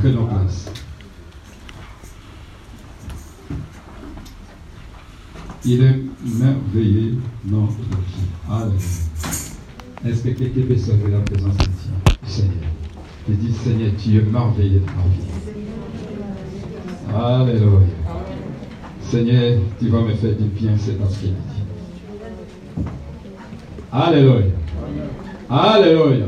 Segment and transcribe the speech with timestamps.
[0.00, 0.70] Prenons place.
[5.64, 8.26] Il est merveilleux notre Dieu.
[8.48, 8.78] Alléluia.
[10.04, 12.70] Est-ce que quelqu'un peut sauver la présence du Seigneur?
[13.28, 15.24] Je dis Seigneur, tu es merveilleux de ma vie.
[17.52, 17.80] Alléluia.
[19.00, 21.36] Seigneur, tu vas me faire du bien cet après-midi.
[23.90, 24.52] Alléluia.
[25.48, 26.26] Alléluia.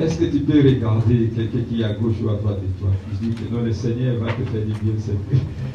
[0.00, 2.88] Est-ce que tu peux regarder quelqu'un qui est à gauche ou à droite de toi?
[3.12, 4.94] Je dis que non, le Seigneur va te faire du bien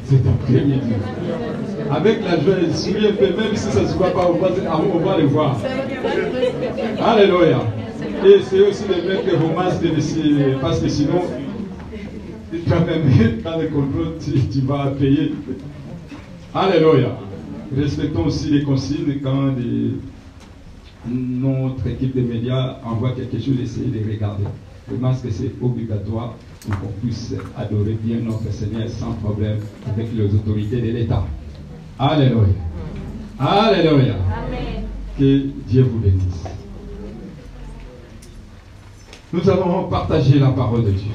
[0.04, 0.80] cet après-midi.
[1.90, 5.26] Avec la joie, un peu, même si ça ne se voit pas, on va, le
[5.26, 5.56] voir.
[7.00, 7.60] Alléluia.
[8.26, 9.86] Et c'est aussi de mettre vos masques
[10.60, 11.22] parce que sinon,
[12.68, 15.32] quand même, dans le contrôle, tu, tu vas payer.
[16.52, 17.16] Alléluia.
[17.76, 19.92] Respectons aussi les consignes quand des
[21.06, 24.44] notre équipe de médias envoie quelque chose, essayez de regarder.
[24.90, 30.34] Le masque, c'est obligatoire pour qu'on puisse adorer bien notre Seigneur sans problème avec les
[30.34, 31.24] autorités de l'État.
[31.98, 32.46] Alléluia.
[33.38, 34.14] Alléluia.
[35.18, 36.44] Que Dieu vous bénisse.
[39.32, 41.10] Nous allons partager la parole de Dieu.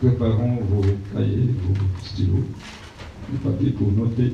[0.00, 0.82] Préparons vos
[1.14, 2.44] cahiers, vos stylos,
[3.32, 4.32] les papiers pour noter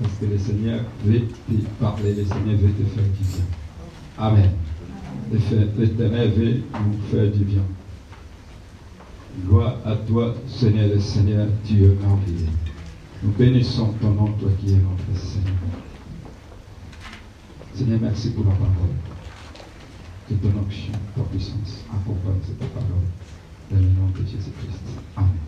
[0.00, 3.44] parce que le Seigneur veut te parler, le Seigneur veut te faire du bien.
[4.16, 4.50] Amen.
[5.32, 7.62] L'éternel veut nous faire du bien.
[9.44, 12.48] Gloire à toi, Seigneur, le Seigneur, es merveilleux.
[13.22, 15.54] Nous bénissons ton nom, toi qui es notre Seigneur.
[17.74, 18.94] Seigneur, merci pour la parole.
[20.28, 22.86] Que ton onction, ta puissance accompagne cette parole.
[23.70, 24.80] Dans le nom de Jésus-Christ.
[25.16, 25.47] Amen.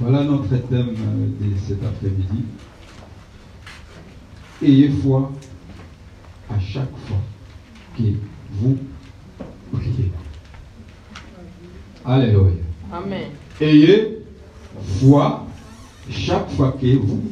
[0.00, 2.44] Voilà notre thème de cet après-midi.
[4.62, 5.30] Ayez foi
[6.48, 7.18] à chaque fois
[7.98, 8.04] que
[8.52, 8.78] vous
[9.70, 10.10] priez.
[12.02, 12.52] Alléluia.
[12.90, 13.28] Amen.
[13.60, 14.24] Ayez
[15.00, 15.46] foi
[16.08, 17.22] chaque fois que vous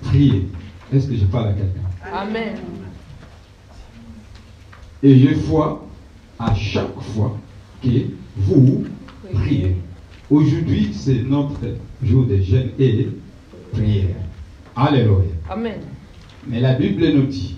[0.00, 0.48] priez.
[0.90, 2.14] Est-ce que je parle à quelqu'un?
[2.14, 2.56] Amen.
[5.02, 5.86] Ayez foi
[6.38, 7.36] à chaque fois
[7.82, 7.88] que
[8.38, 8.86] vous
[9.34, 9.76] priez.
[10.30, 11.60] Aujourd'hui, c'est notre
[12.04, 13.08] jour de jeûne et
[13.72, 14.14] prière.
[14.76, 15.24] Alléluia.
[15.50, 15.80] Amen.
[16.46, 17.56] Mais la Bible nous dit,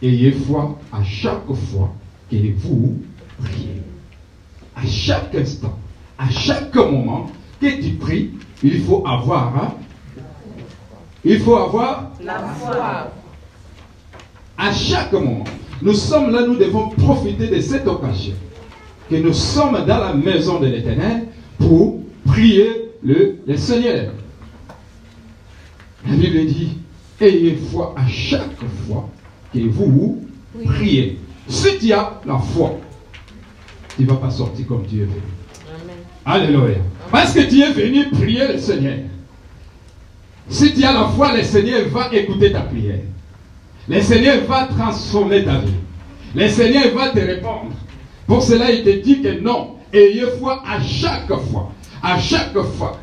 [0.00, 1.92] ayez foi à chaque fois
[2.30, 2.98] que vous
[3.42, 3.82] priez.
[4.76, 5.76] À chaque instant,
[6.16, 7.26] à chaque moment
[7.60, 8.30] que tu pries,
[8.62, 9.74] il faut avoir, hein,
[11.24, 13.10] il faut avoir La foi.
[14.56, 15.44] à chaque moment.
[15.82, 18.34] Nous sommes là, nous devons profiter de cette occasion
[19.08, 21.26] que nous sommes dans la maison de l'Éternel
[21.58, 24.12] pour prier le, le Seigneur.
[26.06, 26.78] La Bible dit,
[27.20, 29.08] ayez foi à chaque fois
[29.52, 30.24] que vous
[30.64, 31.18] priez.
[31.48, 32.78] Si tu as la foi,
[33.96, 35.08] tu ne vas pas sortir comme es venu.
[35.66, 35.96] Amen.
[36.24, 36.76] Alléluia.
[37.10, 38.98] Parce que tu es venu prier le Seigneur.
[40.48, 43.00] Si tu as la foi, le Seigneur va écouter ta prière.
[43.88, 45.72] Le Seigneur va transformer ta vie.
[46.34, 47.72] Le Seigneur va te répondre.
[48.28, 49.70] Pour cela, il te dit que non.
[49.92, 51.72] Ayez foi à chaque fois.
[52.02, 53.00] À chaque fois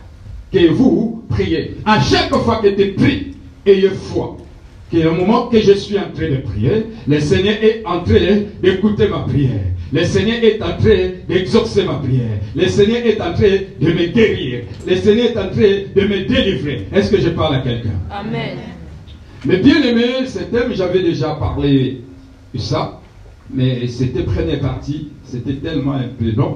[0.53, 1.77] que vous priez.
[1.83, 4.37] À chaque fois que tu pries, ayez foi.
[4.91, 8.43] Que au moment que je suis en train de prier, le Seigneur est en train
[8.61, 9.65] d'écouter ma prière.
[9.91, 12.37] Le Seigneur est en train d'exaucer ma prière.
[12.55, 14.61] Le Seigneur est en train de me guérir.
[14.85, 16.87] Le Seigneur est en train de me délivrer.
[16.93, 17.99] Est-ce que je parle à quelqu'un?
[18.11, 18.57] Amen.
[19.43, 22.01] mais bien aimé, ce thème, j'avais déjà parlé
[22.53, 23.01] de ça,
[23.53, 26.55] mais c'était première partie, c'était tellement un peu long,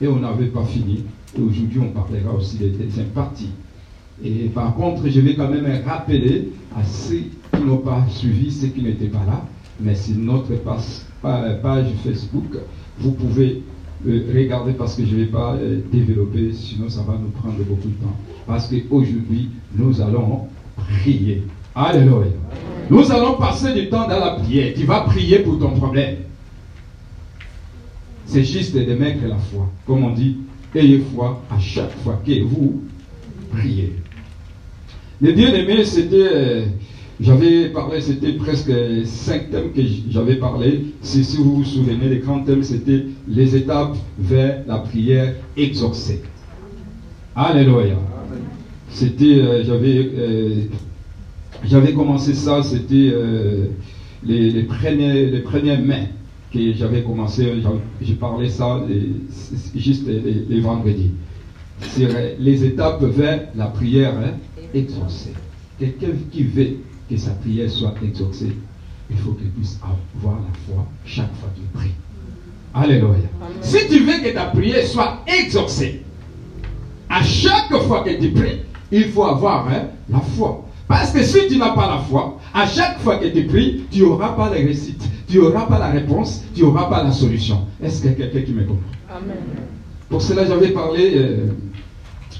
[0.00, 1.04] et on n'avait pas fini.
[1.36, 3.50] Et aujourd'hui, on parlera aussi des deuxième parties.
[4.24, 7.22] Et par contre, je vais quand même rappeler à ceux
[7.54, 9.44] qui n'ont pas suivi, ceux qui n'étaient pas là,
[9.80, 12.56] mais sur notre page, pa- page Facebook,
[12.98, 13.62] vous pouvez
[14.06, 17.56] euh, regarder parce que je ne vais pas euh, développer, sinon ça va nous prendre
[17.58, 18.16] beaucoup de temps.
[18.46, 20.46] Parce qu'aujourd'hui, nous allons
[20.76, 21.42] prier.
[21.74, 22.26] Alléluia.
[22.90, 24.74] Nous allons passer du temps dans la prière.
[24.76, 26.16] Tu vas prier pour ton problème.
[28.30, 29.68] C'est juste de mettre la foi.
[29.84, 30.36] Comme on dit,
[30.76, 32.84] ayez foi à chaque fois que vous
[33.50, 33.94] priez.
[35.20, 36.64] Les bien-aimés, c'était, euh,
[37.20, 38.70] j'avais parlé, c'était presque
[39.04, 40.84] cinq thèmes que j'avais parlé.
[41.02, 46.22] Si, vous vous souvenez, les grands thèmes, c'était les étapes vers la prière exaucée.
[47.34, 47.96] Alléluia.
[48.90, 50.54] C'était, euh, j'avais, euh,
[51.64, 53.12] j'avais commencé ça, c'était
[54.24, 56.06] les, les, premiers, les premières mains
[56.52, 57.62] que j'avais commencé,
[58.00, 61.12] j'ai parlé ça les- juste les, les vendredis.
[61.94, 62.08] Sur
[62.38, 64.34] les étapes vers la prière hein,
[64.74, 65.32] exaucée.
[65.78, 66.76] Quelqu'un qui veut
[67.08, 68.52] que sa prière soit exaucée,
[69.10, 71.92] il faut qu'il puisse avoir la foi chaque fois qu'il prie.
[72.74, 73.14] Alléluia.
[73.62, 76.02] Si tu veux que ta prière soit exaucée,
[77.08, 78.58] à chaque fois que tu pries,
[78.92, 80.66] il faut avoir hein, la foi.
[80.86, 84.02] Parce que si tu n'as pas la foi, à chaque fois que tu pries, tu
[84.02, 87.66] n'auras pas la réussite, tu n'auras pas la réponse, tu n'auras pas la solution.
[87.82, 88.90] Est-ce qu'il y a quelqu'un qui me comprend?
[89.08, 89.36] Amen.
[90.08, 91.46] Pour cela, j'avais parlé euh,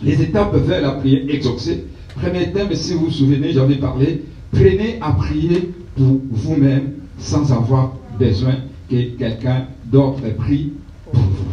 [0.02, 1.84] les étapes vers la prière exaucée.
[2.16, 7.92] Premier thème, si vous vous souvenez, j'avais parlé, prenez à prier pour vous-même sans avoir
[8.19, 8.54] besoin
[8.90, 10.72] que quelqu'un d'autre prie
[11.04, 11.44] pour vous.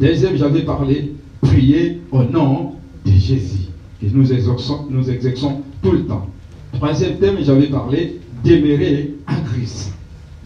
[0.00, 1.12] Deuxième, j'avais parlé,
[1.42, 2.72] prier au nom
[3.04, 3.68] de Jésus,
[4.00, 6.26] que nous exerçons, nous exerçons tout le temps.
[6.72, 9.95] Troisième thème, j'avais parlé, demeurer en Christ.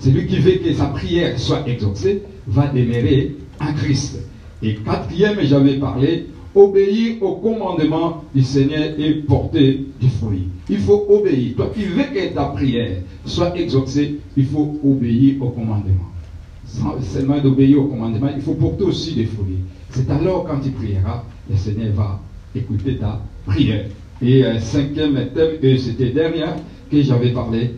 [0.01, 4.19] Celui qui veut que sa prière soit exaucée va demeurer en Christ.
[4.63, 10.49] Et quatrième, j'avais parlé, obéir au commandement du Seigneur et porter du fruit.
[10.69, 11.55] Il faut obéir.
[11.57, 16.11] Toi qui veux que ta prière soit exaucée, il faut obéir au commandement.
[16.65, 19.59] Sans seulement d'obéir au commandement, il faut porter aussi des fruits.
[19.91, 22.21] C'est alors quand tu prieras, le Seigneur va
[22.55, 23.87] écouter ta prière.
[24.23, 26.45] Et euh, cinquième thème, et c'était dernier
[26.91, 27.73] que j'avais parlé,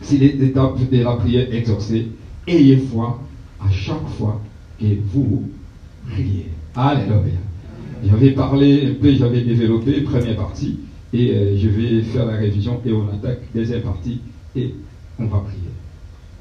[0.00, 2.08] c'est les étapes de la prière exaucée.
[2.46, 3.20] Ayez foi
[3.60, 4.40] à chaque fois
[4.78, 5.50] que vous
[6.10, 6.50] priez.
[6.74, 7.40] Alléluia.
[8.04, 10.80] J'avais parlé un peu, j'avais développé première partie
[11.12, 14.20] et euh, je vais faire la révision et on attaque deuxième partie
[14.54, 14.74] et
[15.18, 15.70] on va prier.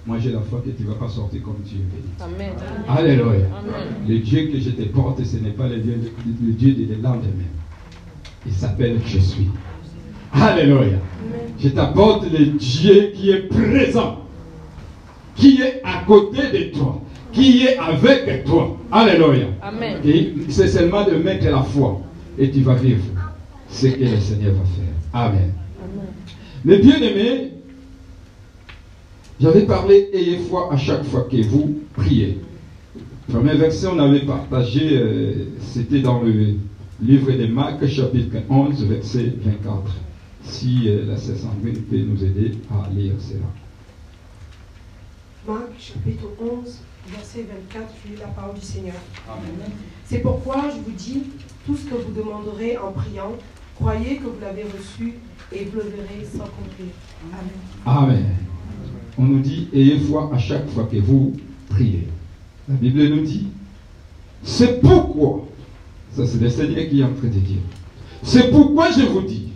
[0.05, 2.23] Moi j'ai la foi que tu ne vas pas sortir comme tu es.
[2.23, 2.53] Amen.
[2.87, 3.47] Alléluia.
[4.07, 5.99] Le Dieu que je te porte, ce n'est pas le Dieu,
[6.43, 7.51] le Dieu des lendemains.
[8.45, 9.47] Il s'appelle Je suis.
[10.35, 10.99] Alléluia.
[11.59, 14.19] Je t'apporte le Dieu qui est présent,
[15.35, 17.01] qui est à côté de toi
[17.35, 18.77] qui est avec toi.
[18.91, 19.47] Alléluia.
[19.61, 19.97] Amen.
[20.49, 22.01] c'est seulement de mettre la foi
[22.39, 23.03] et tu vas vivre
[23.69, 24.93] ce que le Seigneur va faire.
[25.13, 25.51] Amen.
[25.83, 26.05] Amen.
[26.63, 27.51] Mais bien aimé,
[29.39, 32.39] j'avais parlé, ayez foi à chaque fois que vous priez.
[33.29, 36.55] Premier verset, on avait partagé, euh, c'était dans le
[37.01, 40.04] livre de Marc, chapitre 11, verset 24.
[40.47, 43.45] Si la Sainte peut nous aider à lire cela.
[45.47, 46.79] Marc, chapitre 11,
[47.11, 48.95] verset 24, je lis la parole du Seigneur.
[50.05, 51.23] C'est pourquoi je vous dis,
[51.65, 53.33] tout ce que vous demanderez en priant,
[53.75, 55.15] croyez que vous l'avez reçu
[55.51, 56.87] et vous le verrez s'accomplir.
[57.31, 57.49] Amen.
[57.85, 58.35] Amen.
[59.17, 61.33] On nous dit, ayez foi à chaque fois que vous
[61.69, 62.07] priez.
[62.67, 63.47] La Bible nous dit,
[64.43, 65.47] c'est pourquoi,
[66.11, 67.61] ça c'est le Seigneur qui est en train de dire,
[68.23, 69.49] c'est pourquoi je vous dis,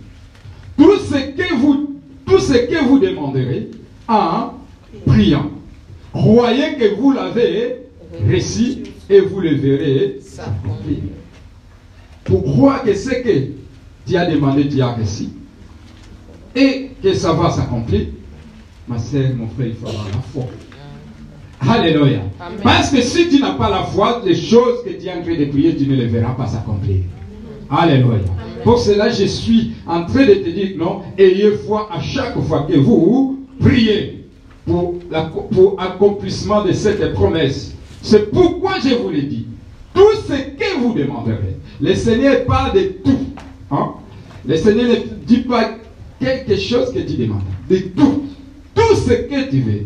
[0.80, 3.70] tout ce que vous, tout ce que vous demanderez
[4.08, 4.54] en
[5.06, 5.52] priant,
[6.12, 7.78] Croyez que vous l'avez
[8.28, 10.98] réussi et vous le verrez s'accomplir.
[12.24, 13.48] Pour croire que ce que
[14.08, 15.34] tu as demandé, tu as réussi
[16.56, 18.08] et que ça va s'accomplir,
[18.88, 20.46] ma sœur, mon frère, il faut avoir la foi.
[21.62, 22.22] Alléluia.
[22.64, 25.38] Parce que si tu n'as pas la foi, les choses que tu es en train
[25.38, 27.02] de prier, tu ne les verras pas s'accomplir.
[27.70, 28.20] Alléluia.
[28.64, 32.68] Pour cela, je suis en train de te dire non, ayez foi à chaque fois
[32.70, 34.26] que vous priez
[34.66, 37.76] pour, l'accomplissement de cette promesse.
[38.02, 39.46] C'est pourquoi je vous l'ai dit.
[39.94, 41.58] Tout ce que vous demanderez.
[41.82, 43.20] Le Seigneur parle de tout.
[43.72, 43.94] Hein?
[44.46, 44.96] Le Seigneur ne
[45.26, 45.72] dit pas
[46.20, 47.42] quelque chose que tu demandes.
[47.70, 48.26] De tout.
[48.76, 49.86] Tout ce que tu veux.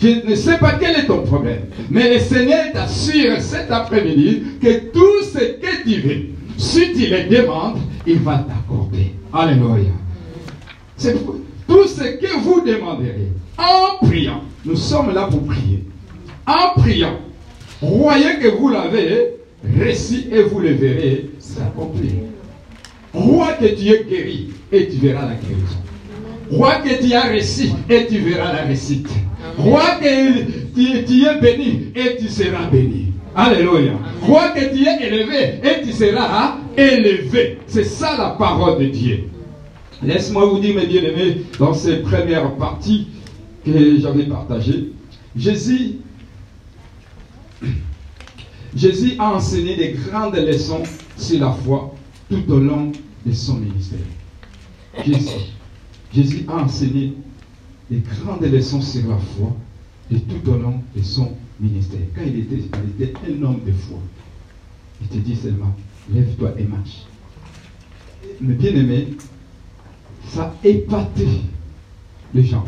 [0.00, 1.62] Je ne sais pas quel est ton problème.
[1.90, 6.26] Mais le Seigneur t'assure cet après-midi que tout ce que tu veux,
[6.60, 9.14] si tu le demandes, il va t'accorder.
[9.32, 9.92] Alléluia.
[10.96, 11.16] C'est
[11.66, 14.42] tout ce que vous demanderez en priant.
[14.64, 15.84] Nous sommes là pour prier.
[16.46, 17.18] En priant.
[17.80, 22.12] Croyez que vous l'avez réussi et vous le verrez s'accomplir.
[23.12, 25.78] Crois que tu es guéri et tu verras la guérison.
[26.52, 29.08] Crois que tu as réussi et tu verras la réussite.
[29.56, 30.42] Crois que
[30.74, 33.09] tu, es béni et tu seras béni.
[33.34, 33.92] Alléluia.
[34.22, 37.58] Crois que tu es élevé et tu seras élevé.
[37.66, 39.24] C'est ça la parole de Dieu.
[40.02, 43.08] Laisse-moi vous dire, mes bien-aimés, dans ces premières parties,
[43.64, 44.92] que j'avais partagé.
[45.36, 45.96] Jésus,
[48.74, 50.82] Jésus a enseigné des grandes leçons
[51.16, 51.94] sur la foi
[52.30, 52.90] tout au long
[53.26, 53.98] de son ministère.
[55.04, 55.52] Jésus,
[56.12, 57.12] Jésus a enseigné
[57.90, 59.54] des grandes leçons sur la foi
[60.12, 61.49] et tout au long de son ministère.
[61.60, 62.62] Quand il était,
[62.98, 63.98] il était un homme de foi,
[65.02, 65.76] il te dit seulement,
[66.12, 67.04] lève-toi et marche.
[68.40, 69.08] Mais bien aimé,
[70.28, 71.26] ça épaté
[72.32, 72.64] les gens.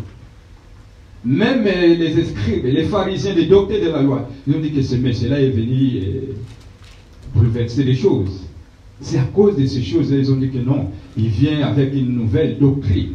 [1.24, 4.82] Même euh, les escribes, les pharisiens, les docteurs de la loi, ils ont dit que
[4.82, 6.34] ce monsieur-là est venu euh,
[7.34, 8.42] bouleverser les choses.
[9.00, 12.14] C'est à cause de ces choses-là, ils ont dit que non, il vient avec une
[12.14, 13.14] nouvelle doctrine.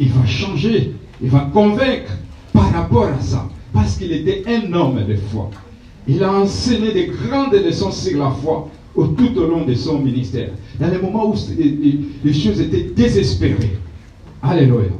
[0.00, 2.12] il va changer, il va convaincre
[2.52, 3.48] par rapport à ça.
[3.98, 5.50] Qu'il était un homme de foi.
[6.08, 10.50] Il a enseigné des grandes leçons sur la foi tout au long de son ministère.
[10.80, 13.78] Dans les moments où les choses étaient désespérées.
[14.42, 14.90] Alléluia.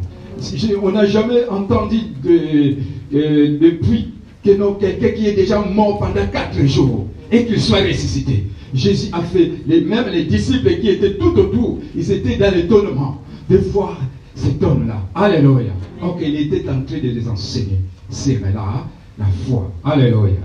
[0.82, 2.76] On n'a jamais entendu de,
[3.12, 4.12] depuis
[4.44, 8.44] que quelqu'un qui est déjà mort pendant quatre jours et qu'il soit ressuscité.
[8.72, 13.22] Jésus a fait, les, même les disciples qui étaient tout autour, ils étaient dans l'étonnement
[13.48, 14.00] de voir
[14.34, 15.00] cet homme-là.
[15.14, 15.72] Alléluia.
[16.00, 17.78] Donc il était en train de les enseigner.
[18.14, 18.86] C'est là
[19.18, 19.72] la foi.
[19.82, 20.36] Alléluia.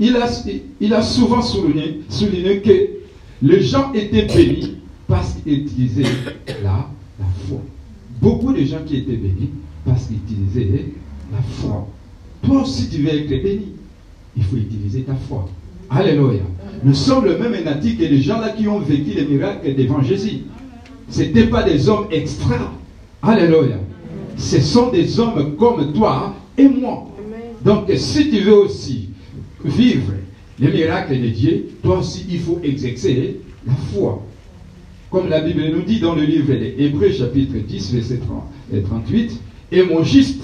[0.00, 0.16] Il
[0.92, 2.02] a, souvent souligné,
[2.60, 2.88] que
[3.42, 6.02] les gens étaient bénis parce qu'ils utilisaient
[6.62, 7.60] la, la foi.
[8.20, 9.50] Beaucoup de gens qui étaient bénis
[9.86, 10.86] parce qu'ils utilisaient
[11.32, 11.86] la foi.
[12.42, 13.68] Toi aussi, tu veux être béni.
[14.36, 15.48] Il faut utiliser ta foi.
[15.90, 16.42] Alléluia.
[16.82, 20.02] Nous sommes le même énati que les gens là qui ont vécu les miracles devant
[20.02, 20.40] Jésus.
[21.08, 22.72] Ce n'étaient pas des hommes extra.
[23.22, 23.78] Alléluia.
[24.38, 27.08] Ce sont des hommes comme toi et moi.
[27.64, 29.10] Donc si tu veux aussi
[29.64, 30.12] vivre
[30.58, 34.22] les miracles de Dieu, toi aussi il faut exercer la foi.
[35.10, 38.20] Comme la Bible nous dit dans le livre des Hébreux chapitre 10 verset
[38.84, 39.40] 38,
[39.72, 40.42] et mon juste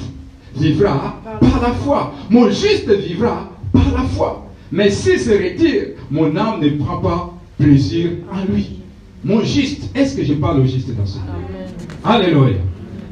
[0.57, 2.15] vivra par la foi.
[2.31, 4.51] Mon juste vivra par la foi.
[4.73, 8.81] Mais s'il se retire, mon âme ne prend pas plaisir en lui.
[9.23, 12.59] Mon juste, est-ce que je parle au juste dans ce livre Alléluia.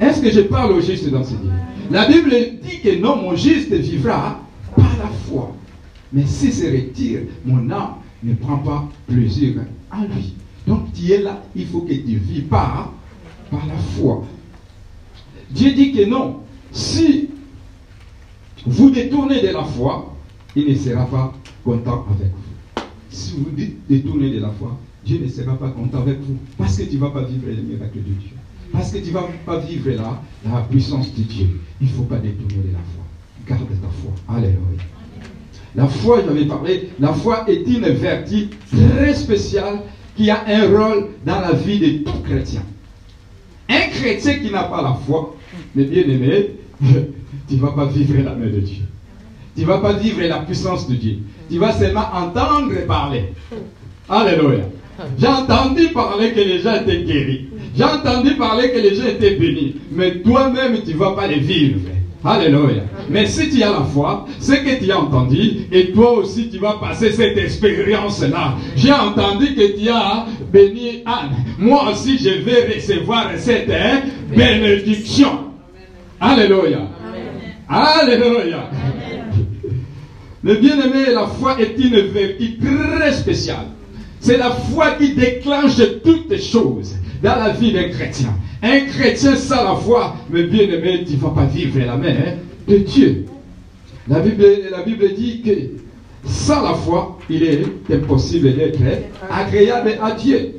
[0.03, 1.55] Est-ce que je parle au juste dans ce livre?
[1.89, 4.41] La Bible dit que non, mon juste vivra
[4.75, 5.55] par la foi.
[6.13, 7.95] Mais s'il se retire, mon âme
[8.25, 9.55] ne prend pas plaisir
[9.93, 10.35] en lui.
[10.67, 12.93] Donc tu es là, il faut que tu vis par,
[13.49, 14.25] par la foi.
[15.53, 16.41] Dieu dit que non,
[16.73, 17.29] si
[18.67, 20.17] vous détournez de la foi,
[20.57, 21.33] il ne sera pas
[21.65, 22.83] content avec vous.
[23.09, 23.51] Si vous
[23.89, 26.39] détournez de la foi, Dieu ne sera pas content avec vous.
[26.59, 28.31] Parce que tu ne vas pas vivre les miracles de Dieu.
[28.73, 31.61] Parce que tu ne vas pas vivre là la puissance de Dieu.
[31.81, 33.05] Il ne faut pas détourner la foi.
[33.47, 34.13] Garde ta foi.
[34.35, 34.83] Alléluia.
[35.75, 39.81] La foi, j'avais parlé, la foi est une vertu très spéciale
[40.17, 42.63] qui a un rôle dans la vie de tout chrétien.
[43.71, 45.35] Un chrétien qui n'a pas la foi,
[45.75, 46.51] mais bien aimé,
[47.49, 48.83] tu ne vas pas vivre la main de Dieu.
[49.57, 51.19] Tu ne vas pas vivre la puissance de Dieu.
[51.51, 53.33] Tu vas seulement entendre parler.
[54.09, 54.65] Alléluia.
[55.19, 57.49] J'ai entendu parler que les gens étaient guéris.
[57.77, 59.77] J'ai entendu parler que les gens étaient bénis.
[59.91, 61.81] Mais toi-même, tu ne vas pas les vivre.
[62.25, 62.83] Alléluia.
[63.11, 66.59] Mais si tu as la foi, c'est que tu as entendu et toi aussi tu
[66.59, 68.55] vas passer cette expérience-là.
[68.77, 71.35] J'ai entendu que tu as béni Anne.
[71.59, 73.73] Moi aussi je vais recevoir cette
[74.37, 75.47] bénédiction.
[76.21, 76.83] Alléluia.
[77.69, 78.71] Alléluia.
[80.45, 83.67] Mais bien aimé, la foi est une vertu très spéciale.
[84.21, 88.35] C'est la foi qui déclenche toutes choses dans la vie d'un chrétien.
[88.63, 92.09] Un chrétien sans la foi, mais bien aimé, tu ne vas pas vivre la main
[92.09, 92.35] hein,
[92.69, 93.27] de Dieu.
[94.09, 95.51] La Bible, la Bible dit que
[96.29, 98.81] sans la foi, il est impossible d'être
[99.31, 100.57] agréable à Dieu.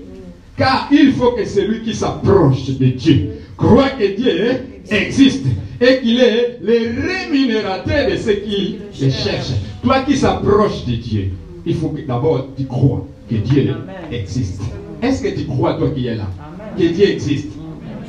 [0.57, 4.51] Car il faut que celui qui s'approche de Dieu croit que Dieu
[4.89, 5.45] existe
[5.81, 9.53] et qu'il est le rémunérateur de ceux qui le cherchent.
[9.81, 11.31] Toi qui s'approches de Dieu,
[11.65, 13.75] il faut que d'abord tu crois que Dieu
[14.11, 14.61] existe.
[15.01, 16.29] Est-ce que tu crois, toi qui es là,
[16.77, 17.49] que Dieu existe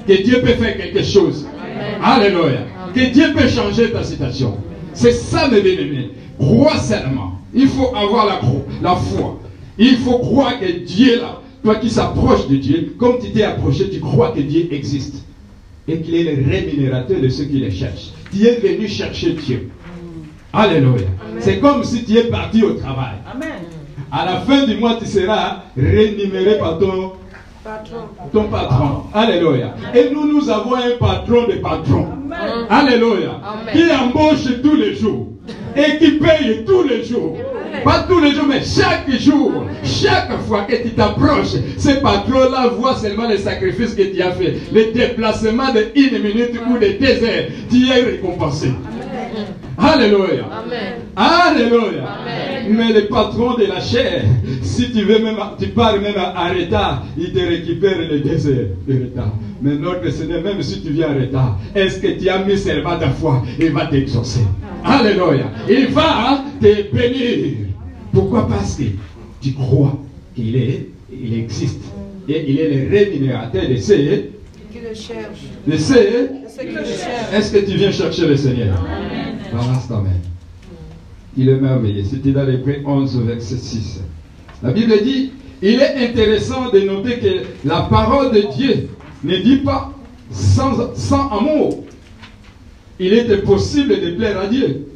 [0.06, 1.46] Que Dieu peut faire quelque chose
[2.02, 2.66] Alléluia.
[2.94, 4.58] Que Dieu peut changer ta situation.
[4.92, 6.10] C'est ça, mes bien-aimés.
[6.38, 7.40] Crois seulement.
[7.54, 8.40] Il faut avoir la,
[8.82, 9.40] la foi.
[9.78, 13.88] Il faut croire que Dieu, là, toi qui s'approches de Dieu, comme tu t'es approché,
[13.90, 15.24] tu crois que Dieu existe.
[15.88, 18.12] Et qu'il est le rémunérateur de ceux qui le cherchent.
[18.32, 19.70] Tu es venu chercher Dieu.
[20.52, 21.06] Alléluia.
[21.40, 23.16] C'est comme si tu es parti au travail.
[23.32, 23.48] Amen.
[24.10, 27.12] À la fin du mois, tu seras rémunéré par ton
[27.64, 28.08] patron.
[28.32, 29.04] Ton patron.
[29.14, 29.74] Alléluia.
[29.94, 32.06] Et nous, nous avons un patron de patron.
[32.68, 33.40] Alléluia.
[33.72, 35.28] Qui embauche tous les jours.
[35.74, 37.38] Et qui paye tous les jours.
[37.82, 42.96] Pas tous les jours, mais chaque jour, chaque fois que tu t'approches, ce patron-là voit
[42.96, 44.54] seulement les sacrifices que tu as fait.
[44.72, 48.68] Les déplacements de une minute ou de deux heures, tu es récompensé.
[49.76, 50.44] Alléluia.
[51.16, 52.04] Alléluia.
[52.70, 54.24] Mais le patron de la chair,
[54.62, 58.68] si tu veux même, tu pars même à retard, il te récupère les deux heures
[58.86, 59.32] de retard.
[59.60, 62.98] Mais notre Seigneur, même si tu viens en retard, est-ce que tu as mis seulement
[62.98, 64.40] ta foi Il va t'exaucer?
[64.84, 65.50] Alléluia.
[65.68, 67.68] Il va te bénir.
[68.12, 68.48] Pourquoi?
[68.48, 68.84] Parce que
[69.40, 69.98] tu crois
[70.34, 71.80] qu'il est, il existe.
[72.28, 74.30] Et il est le rémunérateur de ceux
[74.72, 75.46] qui le cherchent.
[75.66, 76.30] De ceux
[77.34, 78.76] Est-ce que tu viens chercher le Seigneur?
[78.78, 79.33] Amen.
[81.36, 82.04] Il est merveilleux.
[82.04, 84.02] C'était dans l'Hébreu 11, verset 6.
[84.62, 85.32] La Bible dit,
[85.62, 88.88] il est intéressant de noter que la parole de Dieu
[89.22, 89.92] ne dit pas
[90.30, 91.84] sans, sans amour,
[92.98, 94.88] il était possible de plaire à Dieu.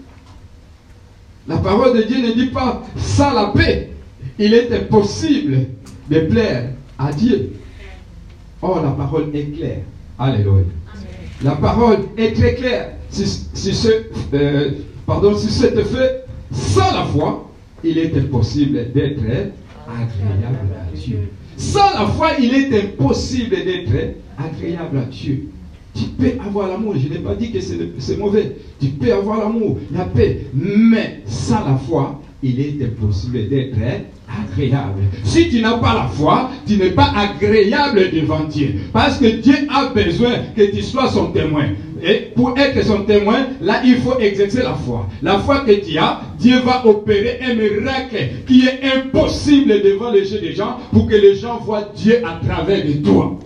[1.46, 3.90] La parole de Dieu ne dit pas sans la paix,
[4.38, 5.66] il était possible
[6.10, 7.52] de plaire à Dieu.
[8.60, 9.82] Oh, la parole est claire.
[10.18, 10.64] Alléluia.
[11.42, 12.97] La parole est très claire.
[13.10, 13.88] Si, ce,
[14.34, 14.70] euh,
[15.06, 17.50] pardon, si fait sans la foi,
[17.84, 19.22] il est impossible d'être
[19.86, 21.30] agréable à Dieu.
[21.56, 25.48] Sans la foi, il est impossible d'être agréable à Dieu.
[25.94, 28.56] Tu peux avoir l'amour, je n'ai pas dit que c'est mauvais.
[28.80, 33.76] Tu peux avoir l'amour, la paix, mais sans la foi, il est impossible d'être
[34.28, 35.00] agréable.
[35.24, 38.74] Si tu n'as pas la foi, tu n'es pas agréable devant Dieu.
[38.92, 41.70] Parce que Dieu a besoin que tu sois son témoin.
[42.02, 45.08] Et pour être son témoin, là, il faut exercer la foi.
[45.22, 50.32] La foi que tu as, Dieu va opérer un miracle qui est impossible devant les
[50.32, 53.38] yeux des gens pour que les gens voient Dieu à travers de toi.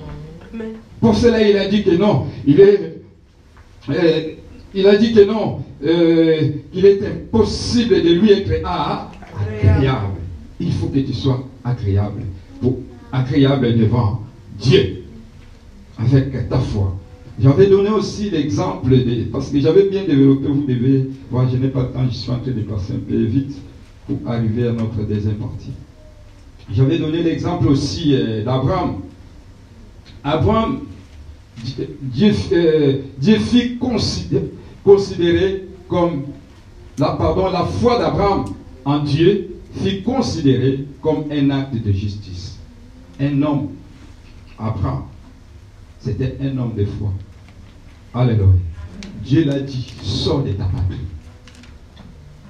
[1.00, 2.26] Pour cela, il a dit que non.
[2.46, 2.96] Il est,
[3.90, 4.20] euh,
[4.74, 10.20] il a dit que non, euh, qu'il est impossible de lui être agréable.
[10.60, 12.22] Il faut que tu sois agréable,
[12.60, 12.78] pour,
[13.10, 14.20] agréable devant
[14.58, 15.04] Dieu,
[15.98, 16.96] avec ta foi.
[17.40, 21.68] J'avais donné aussi l'exemple, de, parce que j'avais bien développé, vous devez voir, je n'ai
[21.68, 23.56] pas le temps, je suis en train de passer un peu vite
[24.06, 25.72] pour arriver à notre deuxième partie.
[26.70, 28.96] J'avais donné l'exemple aussi euh, d'Abraham.
[30.22, 30.80] Abraham,
[32.02, 32.98] Dieu, euh,
[33.40, 33.78] fit
[34.84, 36.24] considérer, comme
[36.98, 38.44] la, pardon, la foi d'Abraham
[38.84, 42.58] en Dieu fut considérée comme un acte de justice.
[43.20, 43.68] Un homme,
[44.58, 45.04] Abraham,
[46.02, 47.12] c'était un homme de foi.
[48.14, 48.46] Alléluia.
[49.24, 51.06] Dieu l'a dit, sors de ta patrie.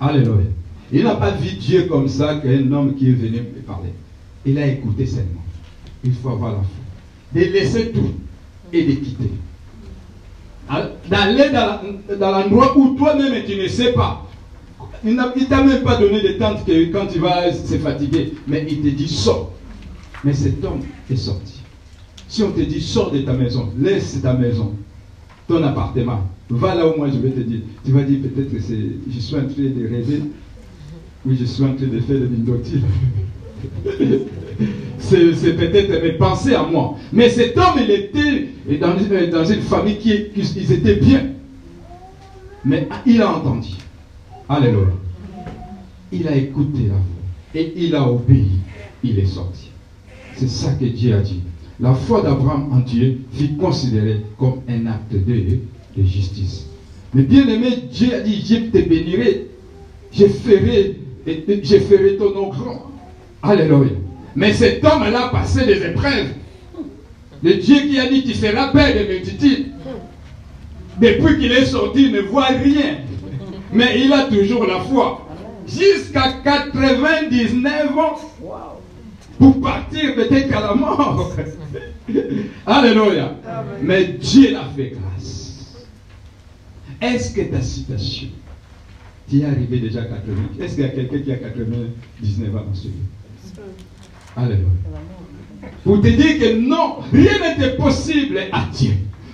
[0.00, 0.46] Alléluia.
[0.92, 3.92] Il n'a pas vu Dieu comme ça qu'un homme qui est venu me parler.
[4.44, 5.44] Il a écouté seulement.
[6.04, 6.66] Il faut avoir la foi.
[7.34, 8.12] De laisser tout
[8.72, 9.30] et de quitter
[11.08, 11.50] d'aller
[12.18, 14.26] dans l'endroit où toi-même tu ne sais pas.
[15.04, 18.64] Il ne t'a même pas donné de tente que quand tu vas se fatiguer, mais
[18.68, 19.52] il te dit sors.
[20.24, 21.61] Mais cet homme est sorti.
[22.32, 24.72] Si on te dit sors de ta maison, laisse ta maison,
[25.46, 27.60] ton appartement, va là où moi je vais te dire.
[27.84, 30.22] Tu vas dire peut-être que je suis en train de rêver,
[31.26, 32.80] oui je suis en train de faire le l'indotil.
[34.98, 36.96] c'est peut-être mes pensées à moi.
[37.12, 38.48] Mais cet homme, il était
[38.80, 38.94] dans,
[39.30, 41.32] dans une famille qui, qui étaient bien.
[42.64, 43.74] Mais il a entendu.
[44.48, 44.86] Alléluia.
[46.10, 47.02] Il a écouté la voix.
[47.54, 48.52] Et il a obéi.
[49.04, 49.68] Il est sorti.
[50.34, 51.42] C'est ça que Dieu a dit.
[51.80, 55.58] La foi d'Abraham en Dieu fut considérée comme un acte de,
[56.04, 56.66] justice.
[57.14, 59.48] Mais bien aimé, Dieu a dit, je te bénirai.
[60.12, 62.90] Je ferai, je ferai ton nom grand.
[63.42, 63.92] Alléluia.
[64.36, 66.34] Mais cet homme-là a passé des épreuves.
[67.42, 69.66] Le Dieu qui a dit tu seras père de multitudes.
[71.00, 72.98] Depuis qu'il est sorti, il ne voit rien.
[73.72, 75.26] Mais il a toujours la foi.
[75.66, 78.16] Jusqu'à 99 ans.
[79.42, 81.34] Pour partir peut-être à la mort.
[82.66, 83.34] Alléluia.
[83.82, 85.84] Mais Dieu l'a fait grâce.
[87.00, 88.28] Est-ce que ta citation,
[89.28, 90.22] tu es arrivé déjà à 80
[90.60, 92.92] Est-ce qu'il y a quelqu'un qui a 99 ans dans ce lieu
[94.36, 94.68] Alléluia.
[95.82, 98.92] Pour te dire que non, rien n'était possible à Dieu.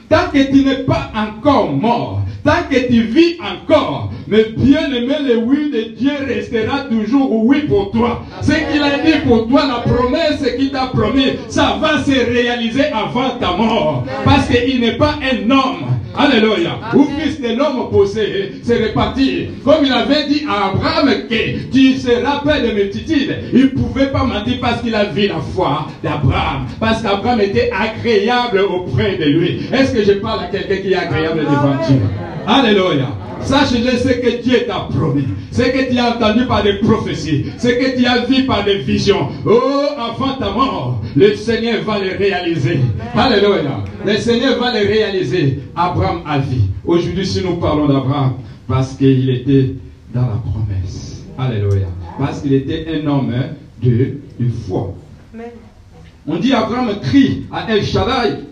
[0.09, 5.17] Tant que tu n'es pas encore mort, tant que tu vis encore, mais bien aimé,
[5.29, 8.23] le oui de Dieu restera toujours oui pour toi.
[8.41, 12.87] Ce qu'il a dit pour toi, la promesse qu'il t'a promis, ça va se réaliser
[12.87, 14.07] avant ta mort.
[14.25, 16.81] Parce qu'il n'est pas un homme Alléluia.
[16.95, 19.51] Ou fils de l'homme possédé, c'est reparti.
[19.65, 23.37] Comme il avait dit à Abraham que tu seras père de multitudes.
[23.53, 26.67] Il ne pouvait pas mentir parce qu'il a vu la foi d'Abraham.
[26.81, 29.61] Parce qu'Abraham était agréable auprès de lui.
[29.73, 32.01] Est-ce que je parle à quelqu'un qui est agréable devant Dieu?
[32.49, 33.09] Alléluia.
[33.43, 35.25] Sache-le ce que Dieu t'a promis.
[35.53, 37.45] Ce que tu as entendu par des prophéties.
[37.59, 39.29] Ce que tu as vu par des visions.
[39.45, 42.81] Oh, avant ta mort, le Seigneur va le réaliser.
[43.15, 43.85] Alléluia.
[44.07, 45.61] Le Seigneur va le réaliser.
[45.77, 46.57] Abraham a vu.
[46.87, 48.33] Aujourd'hui, si nous parlons d'Abraham,
[48.67, 49.75] parce qu'il était
[50.15, 51.23] dans la promesse.
[51.37, 51.89] Alléluia.
[52.19, 53.31] Parce qu'il était un homme
[53.83, 53.91] de,
[54.41, 54.95] de foi.
[56.27, 58.48] On dit Abraham crie à El Shaddai.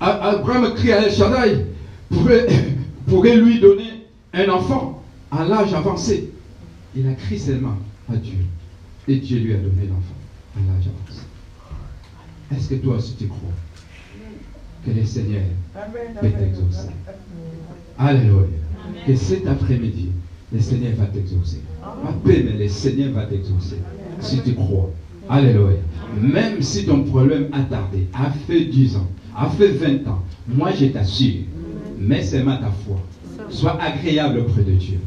[0.00, 1.66] Abraham crie à El Shaddai
[3.06, 6.32] pourrait, lui donner un enfant à l'âge avancé.
[6.96, 7.76] Il a crié seulement
[8.10, 8.38] à Dieu.
[9.08, 10.14] Et Dieu lui a donné l'enfant
[10.56, 11.22] à l'âge avancé.
[12.54, 13.38] Est-ce que toi aussi tu crois
[14.86, 15.42] que le Seigneur
[16.20, 16.88] peut t'exaucer?
[17.98, 18.46] Alléluia.
[19.06, 20.10] Que cet après-midi,
[20.52, 21.60] le Seigneur va t'exaucer.
[21.82, 23.76] Pas mais le Seigneur va t'exaucer.
[24.20, 24.90] Si tu crois.
[25.28, 25.76] Alléluia.
[26.20, 29.08] Même si ton problème a tardé, a fait 10 ans,
[29.38, 31.42] a fait 20 ans, moi je t'assure,
[31.98, 32.96] mets seulement ta foi.
[33.50, 34.98] Sois agréable auprès de Dieu.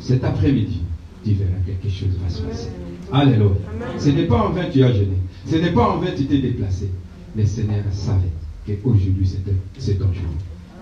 [0.00, 0.82] Cet après-midi,
[1.24, 2.68] tu verras quelque chose va se passer.
[3.10, 3.50] Alléluia.
[3.98, 5.16] Ce n'est pas en vain que tu as jeûné.
[5.46, 6.90] Ce n'est pas en vain que tu t'es déplacé.
[7.36, 8.30] Le Seigneur savait
[8.66, 9.26] qu'aujourd'hui
[9.78, 10.30] c'est ton jour.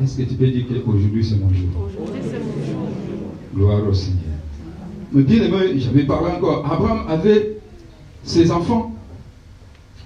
[0.03, 1.89] Est-ce que tu peux dire qu'aujourd'hui c'est mon jour?
[3.55, 4.19] Gloire au Seigneur.
[5.13, 5.41] Me dit,
[5.77, 6.65] j'avais parlé encore.
[6.71, 7.59] Abraham avait
[8.25, 8.92] ses enfants.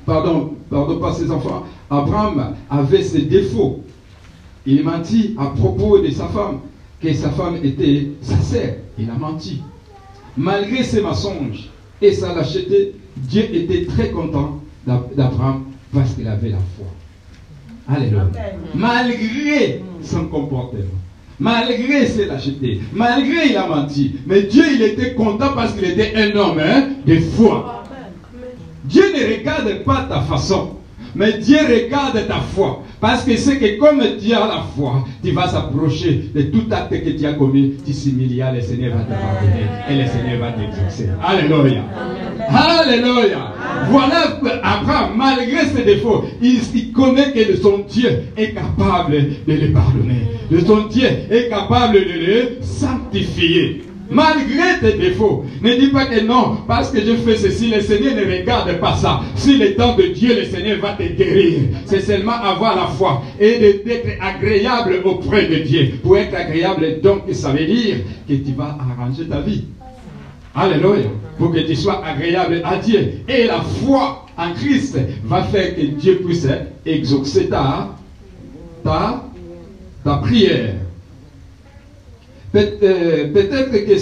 [0.06, 1.64] Pardon, pardon, pas ses enfants.
[1.90, 3.82] Abraham avait ses défauts.
[4.64, 6.60] Il mentit à propos de sa femme,
[7.00, 8.74] que sa femme était sa sœur.
[8.98, 9.62] Il a menti.
[10.36, 16.58] Malgré ses mensonges et sa lâcheté, Dieu était très content d'Abraham parce qu'il avait la
[16.76, 16.86] foi.
[17.88, 18.28] Alléluia.
[18.74, 20.82] Malgré son comportement,
[21.38, 26.12] malgré ses lâchetés, malgré il a menti, mais Dieu il était content parce qu'il était
[26.16, 27.75] un homme hein, de foi.
[29.26, 30.76] Ne regarde pas ta façon,
[31.14, 32.82] mais Dieu regarde ta foi.
[33.00, 36.90] Parce que c'est que comme tu as la foi, tu vas s'approcher de tout acte
[37.02, 40.52] que tu as commis, tu s'humilias, le Seigneur va te pardonner et le Seigneur va
[40.52, 41.08] t'exaucer.
[41.22, 41.82] Alléluia.
[42.48, 43.52] Alléluia.
[43.90, 50.22] Voilà Abraham, malgré ses défauts, il, connaît que son Dieu est capable de le pardonner.
[50.50, 53.82] De son Dieu est capable de le sanctifier.
[54.10, 58.14] Malgré tes défauts, ne dis pas que non, parce que je fais ceci, le Seigneur
[58.14, 59.20] ne regarde pas ça.
[59.34, 61.60] Si le temps de Dieu, le Seigneur va te guérir.
[61.86, 65.94] C'est seulement avoir la foi et d'être agréable auprès de Dieu.
[66.02, 67.96] Pour être agréable, donc, ça veut dire
[68.28, 69.64] que tu vas arranger ta vie.
[70.54, 71.06] Alléluia.
[71.38, 73.12] Pour que tu sois agréable à Dieu.
[73.28, 76.46] Et la foi en Christ va faire que Dieu puisse
[76.84, 77.90] exaucer ta,
[78.84, 79.24] ta,
[80.04, 80.74] ta prière.
[82.56, 83.92] Euh, peut-être que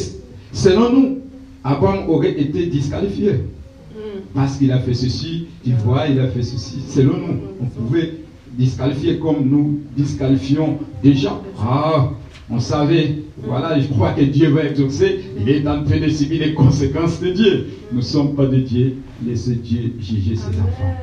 [0.53, 1.19] selon nous,
[1.65, 3.33] Abraham aurait été disqualifié.
[3.33, 4.21] Mm.
[4.35, 6.83] Parce qu'il a fait ceci, tu vois, il a fait ceci.
[6.89, 8.15] Selon nous, on pouvait
[8.53, 11.43] disqualifier comme nous disqualifions des gens.
[11.59, 12.11] Ah,
[12.51, 15.21] on savait, voilà, je crois que Dieu va exaucer.
[15.41, 17.67] Il est en train de subir les conséquences de Dieu.
[17.91, 18.97] Nous ne sommes pas de Dieu.
[19.27, 20.95] Laissez Dieu juger ses enfants.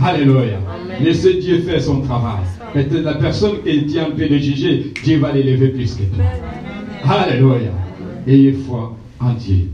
[0.00, 0.58] Alléluia.
[1.00, 2.44] Laissez Dieu faire son travail.
[2.74, 6.24] Peut-être la personne qui est en train de juger, Dieu va l'élever plus que toi.
[7.04, 7.72] Alléluia.
[8.26, 9.70] Ayez foi en Dieu.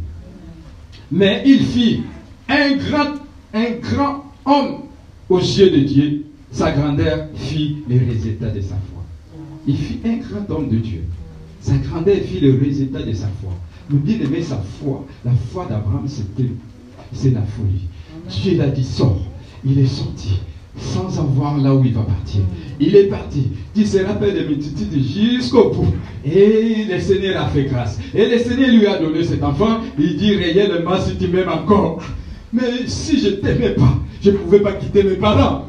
[1.11, 2.03] Mais il fit
[2.49, 4.83] un grand, homme
[5.29, 6.27] aux yeux de Dieu.
[6.51, 9.03] Sa grandeur fit les résultats de sa foi.
[9.67, 11.05] Il fit un grand homme de Dieu.
[11.61, 13.51] Sa grandeur fit le résultat de sa foi.
[13.91, 15.05] Nous bien aimé sa foi.
[15.25, 16.51] La foi d'Abraham, c'était,
[17.13, 17.89] c'est la folie.
[18.29, 19.21] Dieu l'a dit, sors.
[19.65, 20.41] Il est sorti
[20.77, 22.41] sans savoir là où il va partir.
[22.81, 23.49] Il est parti.
[23.77, 25.95] Il se rappelle des multitudes jusqu'au bout.
[26.25, 27.99] Et le Seigneur a fait grâce.
[28.15, 29.81] Et le Seigneur lui a donné cet enfant.
[29.99, 32.03] Il dit réellement si tu m'aimes encore.
[32.53, 35.67] Mais si je ne t'aimais pas, je ne pouvais pas quitter mes parents.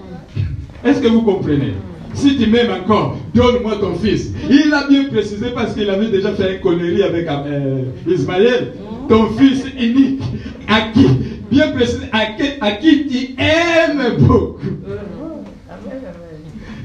[0.84, 1.74] Est-ce que vous comprenez?
[2.14, 4.32] Si tu m'aimes encore, donne-moi ton fils.
[4.50, 8.74] Il a bien précisé parce qu'il avait déjà fait une connerie avec euh, Ismaël.
[9.10, 10.22] Ton fils unique,
[10.68, 11.06] à qui
[11.52, 14.58] Bien précisé, à qui, tu aimes beaucoup.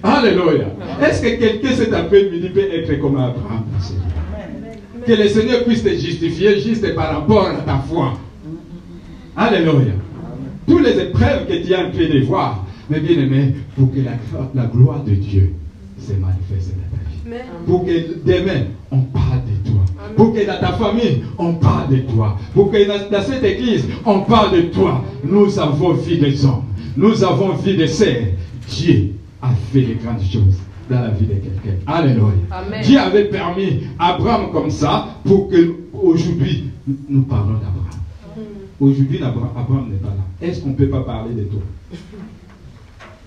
[0.02, 0.66] Alléluia.
[1.02, 3.64] Est-ce que quelqu'un cet après-midi peut être comme Abraham
[5.06, 8.14] Que le Seigneur puisse te justifier juste par rapport à ta foi.
[9.36, 9.92] Alléluia.
[10.66, 13.98] Toutes les épreuves que tu as en train de voir, mais bien aimé, pour que
[14.00, 15.54] la, gloire de Dieu
[15.98, 17.42] se manifeste dans ta vie.
[17.66, 17.92] Pour que
[18.24, 19.19] demain, on parle.
[20.20, 22.36] Pour que dans ta famille, on parle de toi.
[22.52, 25.02] Pour que dans, cette église, on parle de toi.
[25.24, 26.64] Nous avons vu des hommes.
[26.94, 28.26] Nous avons vu des sœurs.
[28.68, 30.58] Dieu a fait de grandes choses
[30.90, 31.78] dans la vie de quelqu'un.
[31.86, 32.34] Alléluia.
[32.82, 36.64] Dieu avait permis Abraham comme ça pour que aujourd'hui
[37.08, 38.00] nous parlons d'Abraham.
[38.78, 40.46] Aujourd'hui, Abraham n'est pas là.
[40.46, 41.62] Est-ce qu'on ne peut pas parler de toi?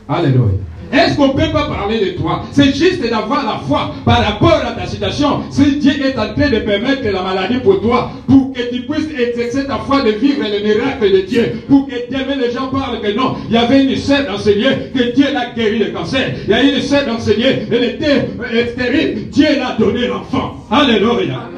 [0.08, 0.60] Alléluia.
[0.92, 2.44] Est-ce qu'on ne peut pas parler de toi?
[2.52, 5.42] C'est juste d'avoir la foi par rapport à ta situation.
[5.50, 9.10] Si Dieu est en train de permettre la maladie pour toi, pour que tu puisses
[9.20, 13.02] exercer ta foi de vivre le miracle de Dieu, pour que demain les gens parlent
[13.02, 15.92] que non, il y avait une sœur dans ce lieu, que Dieu l'a guéri le
[15.92, 16.36] cancer.
[16.44, 18.28] Il y a une sœur dans ce lieu, elle était
[18.72, 20.64] stérile, Dieu l'a donné l'enfant.
[20.70, 21.50] Alléluia.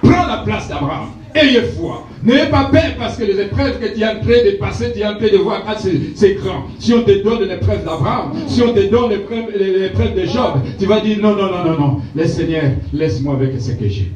[0.00, 1.08] Prends la place d'Abraham.
[1.34, 2.06] Ayez foi.
[2.22, 5.00] N'ayez pas peur parce que les épreuves que tu es en train de passer, tu
[5.00, 6.66] es en train de voir, ah, c'est grand.
[6.78, 11.00] Si on te donne l'épreuve d'Abraham, si on te donne l'épreuve de Job, tu vas
[11.00, 12.00] dire non, non, non, non, non.
[12.14, 14.12] Le Seigneur, laisse-moi avec ce que j'ai.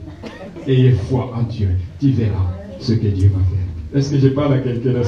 [0.68, 1.70] Ayez foi en Dieu.
[2.00, 2.50] Tu verras
[2.80, 3.98] ce que Dieu va faire.
[3.98, 5.00] Est-ce que je parle à quelqu'un là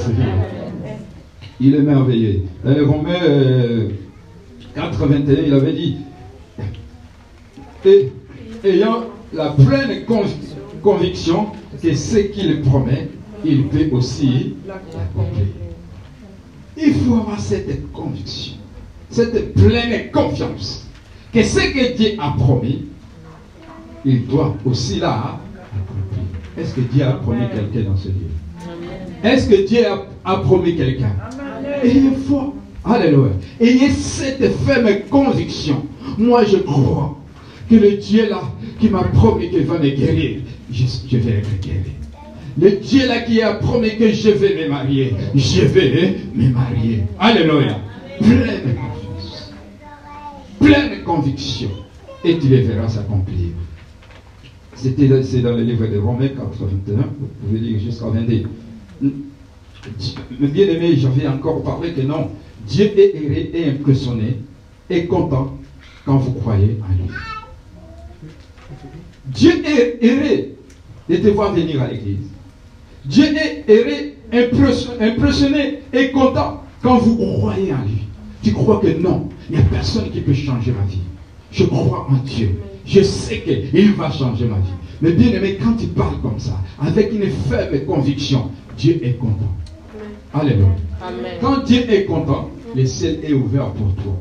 [1.61, 2.43] Il est merveilleux.
[2.65, 3.19] Le Romain
[4.73, 5.97] 4, 21, il avait dit,
[7.85, 8.11] et
[8.63, 10.05] ayant la pleine
[10.81, 11.47] conviction
[11.81, 13.09] que ce qu'il promet,
[13.43, 15.45] il peut aussi l'accomplir.
[16.77, 18.55] Il faut avoir cette conviction,
[19.09, 20.85] cette pleine confiance
[21.33, 22.85] que ce que Dieu a promis,
[24.05, 25.39] il doit aussi là
[25.73, 26.23] accomplir.
[26.57, 28.29] Est-ce que Dieu a promis quelqu'un dans ce lieu?
[29.23, 29.85] Est-ce que Dieu
[30.25, 31.11] a, promis quelqu'un?
[31.83, 32.53] Ayez foi.
[32.83, 33.31] Alléluia.
[33.59, 35.85] Ayez cette ferme conviction.
[36.17, 37.18] Moi, je crois
[37.69, 38.41] que le Dieu là
[38.79, 40.39] qui m'a promis qu'il va me guérir,
[40.71, 41.91] je, vais être guéri.
[42.59, 47.03] Le Dieu là qui a promis que je vais me marier, je vais me marier.
[47.19, 47.79] Alléluia.
[48.19, 49.53] Pleine confiance.
[50.59, 51.69] Pleine conviction.
[52.23, 53.49] Et tu les verras s'accomplir.
[54.75, 56.95] C'est dans le livre de Romains 4, 21.
[56.95, 58.43] Vous pouvez lire jusqu'à 22.
[60.47, 62.29] bien aimé, j'avais encore parlé que non.
[62.65, 64.37] Dieu est erré et impressionné
[64.89, 65.57] et content
[66.05, 67.09] quand vous croyez en lui.
[69.29, 70.55] Dieu est erré
[71.09, 72.27] de te voir venir à l'église.
[73.05, 78.07] Dieu est erré, impressionné et content quand vous croyez en lui.
[78.41, 81.01] Tu crois que non, il n'y a personne qui peut changer ma vie.
[81.51, 82.59] Je crois en Dieu.
[82.85, 84.73] Je sais qu'il va changer ma vie.
[85.01, 89.53] Mais bien aimé, quand tu parles comme ça, avec une ferme conviction, Dieu est content.
[90.33, 90.67] Alléluia.
[91.41, 94.19] Quand Dieu est content, le ciel est ouvert pour toi.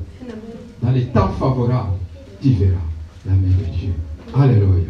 [0.83, 1.97] Dans les temps favorables,
[2.41, 2.73] tu verras
[3.27, 3.93] la main de Dieu.
[4.35, 4.85] Alléluia.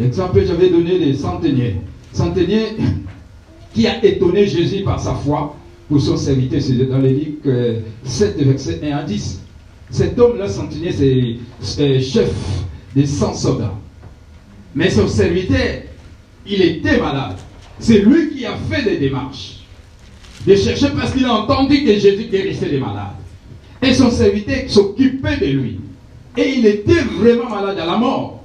[0.00, 1.76] L'exemple j'avais donné des centeniers.
[2.12, 2.76] Centenier
[3.74, 5.56] qui a étonné Jésus par sa foi
[5.88, 6.60] pour son serviteur.
[6.60, 9.40] C'est dans les livres 7, verset 1 à 10.
[9.90, 10.90] Cet homme-là, centenier,
[11.60, 12.30] c'est chef
[12.94, 13.74] des 100 soldats.
[14.74, 15.82] Mais son serviteur,
[16.46, 17.36] il était malade.
[17.78, 19.58] C'est lui qui a fait des démarches.
[20.46, 23.16] De chercher parce qu'il a entendu que Jésus guérissait les malades.
[23.82, 25.80] Et son serviteur s'occupait de lui.
[26.36, 28.41] Et il était vraiment malade à la mort.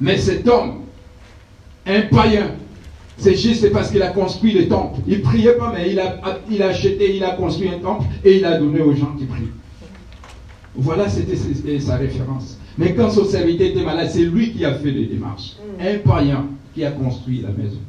[0.00, 0.82] Mais cet homme,
[1.86, 2.50] un païen,
[3.18, 5.00] c'est juste parce qu'il a construit le temple.
[5.06, 6.18] Il ne priait pas, mais il a,
[6.50, 9.24] il a acheté, il a construit un temple et il a donné aux gens qui
[9.24, 9.50] prient.
[10.74, 12.58] Voilà, c'était sa référence.
[12.76, 15.54] Mais quand son serviteur était malade, c'est lui qui a fait les démarches.
[15.56, 15.86] Mm.
[15.86, 17.80] Un païen qui a construit la maison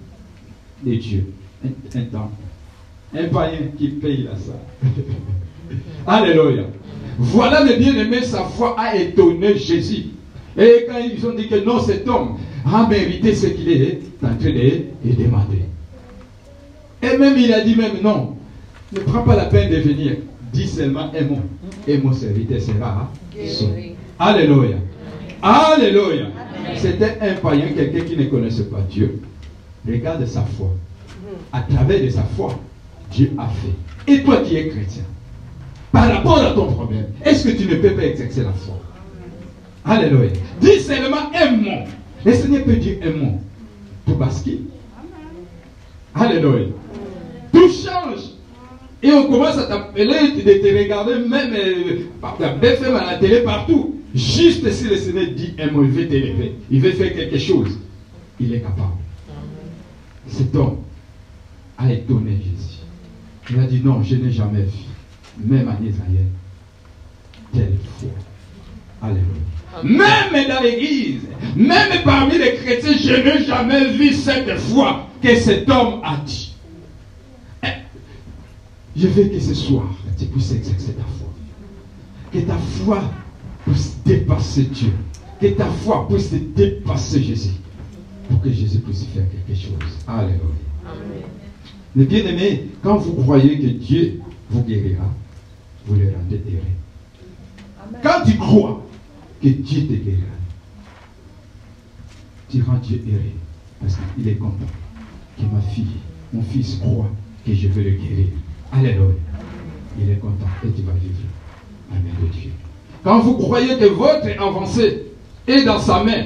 [0.84, 1.34] des dieux.
[1.66, 2.32] Un, temple.
[3.14, 4.62] Un païen qui paye la salle.
[6.08, 6.64] Alléluia.
[7.20, 10.06] Voilà le bien-aimé, sa foi a étonné Jésus.
[10.58, 14.36] Et quand ils ont dit que non, cet homme a mérité ce qu'il est en
[14.36, 15.62] train de demander.
[17.02, 18.36] Et même il a dit même non,
[18.92, 20.18] ne prends pas la peine de venir.
[20.52, 21.40] Dis seulement un mot.
[21.88, 23.12] Et mon serviteur sera
[23.48, 23.96] sauvé.
[24.18, 24.78] Alléluia.
[25.42, 26.28] Alléluia.
[26.76, 29.22] C'était un païen, quelqu'un qui ne connaissait pas Dieu.
[29.88, 30.70] Regarde sa foi.
[31.54, 32.60] À travers de sa foi,
[33.12, 34.12] Dieu a fait.
[34.12, 35.04] Et toi qui es chrétien,
[35.92, 38.76] par rapport à ton problème, est-ce que tu ne peux pas exercer la foi?
[39.88, 40.32] Alléluia.
[40.60, 41.88] Dis seulement un mot.
[42.26, 43.42] Le Seigneur peut dire un mot.
[44.06, 44.66] Tout bascule.
[46.14, 46.68] Alléluia.
[47.54, 48.32] Tout change.
[49.02, 53.18] Et on commence à t'appeler, de te regarder même euh, par la BFM à la
[53.18, 53.96] télé, partout.
[54.14, 56.56] Juste si le Seigneur dit un mot, il veut t'élever.
[56.70, 57.78] Il veut faire quelque chose.
[58.40, 58.98] Il est capable.
[60.28, 60.78] Cet homme
[61.78, 62.80] a étonné Jésus.
[63.50, 64.86] Il a dit non, je n'ai jamais vu,
[65.38, 66.26] même en Israël,
[67.54, 68.10] telle foi.
[69.02, 69.57] Alléluia.
[69.84, 71.22] Même dans l'église,
[71.56, 76.56] même parmi les chrétiens, je n'ai jamais vu cette foi que cet homme a dit.
[77.64, 77.68] Eh,
[78.96, 79.88] je veux que ce soir,
[80.18, 81.28] tu puisses exercer ta foi.
[82.32, 83.04] Que ta foi
[83.66, 84.94] puisse dépasser Dieu.
[85.40, 87.56] Que ta foi puisse dépasser Jésus.
[88.30, 89.74] Pour que Jésus puisse faire quelque chose.
[90.08, 90.40] Alléluia.
[90.86, 91.24] Amen.
[91.96, 95.06] Mais bien aimé, quand vous croyez que Dieu vous guérira,
[95.86, 98.02] vous le rendez heureux.
[98.04, 98.86] Quand tu crois
[99.42, 100.28] que Dieu te guérira,
[102.50, 103.34] tu rends Dieu heureux.
[103.80, 104.66] Parce qu'il est content
[105.38, 105.98] que ma fille,
[106.34, 107.12] mon fils croit
[107.46, 108.28] que je veux le guérir.
[108.72, 109.14] Alléluia.
[110.00, 111.16] Il est content et tu vas vivre.
[111.92, 112.52] Amen de Dieu.
[113.04, 115.04] Quand vous croyez que votre avancée
[115.48, 116.26] est dans sa main,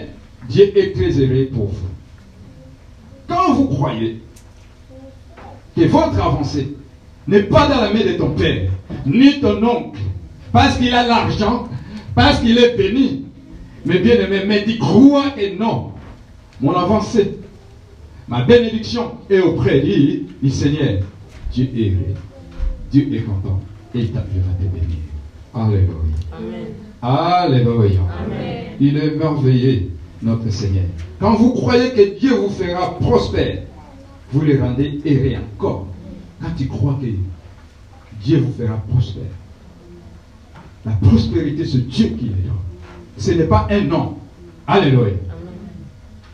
[0.49, 1.87] Dieu est très heureux pour vous.
[3.27, 4.21] Quand vous croyez
[5.75, 6.75] que votre avancée
[7.27, 8.71] n'est pas dans la main de ton père,
[9.05, 9.99] ni ton oncle,
[10.51, 11.67] parce qu'il a l'argent,
[12.15, 13.25] parce qu'il est béni,
[13.85, 15.91] mais bien aimé, mais dit crois et non.
[16.59, 17.37] Mon avancée,
[18.27, 21.01] ma bénédiction est auprès du, du Seigneur.
[21.51, 22.15] Dieu est heureux.
[22.91, 23.59] Dieu est content
[23.95, 24.97] et il va te bénir.
[25.53, 25.91] Alléluia.
[27.01, 28.01] Alléluia.
[28.79, 29.89] Il est merveilleux,
[30.21, 30.85] notre Seigneur.
[31.19, 33.63] Quand vous croyez que Dieu vous fera prospère,
[34.31, 35.87] vous le rendez erré encore.
[36.41, 37.07] Quand tu crois que
[38.23, 39.23] Dieu vous fera prospère,
[40.85, 42.53] la prospérité, c'est Dieu qui est là.
[43.17, 44.17] Ce n'est pas un nom.
[44.67, 45.13] Alléluia.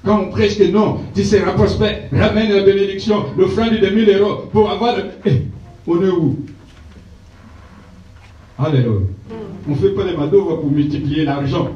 [0.05, 4.43] Quand on prêche que non, tu seras prospère, ramène la bénédiction, l'offrande de 1000 euros
[4.53, 5.03] pour avoir le.
[5.25, 5.41] Eh,
[5.85, 6.45] on est où?
[8.57, 9.01] Alléluia.
[9.67, 11.69] On ne fait pas les manœuvres pour multiplier l'argent.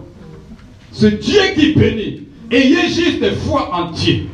[0.92, 2.22] C'est Dieu qui bénit.
[2.52, 4.28] Ayez juste foi en Dieu.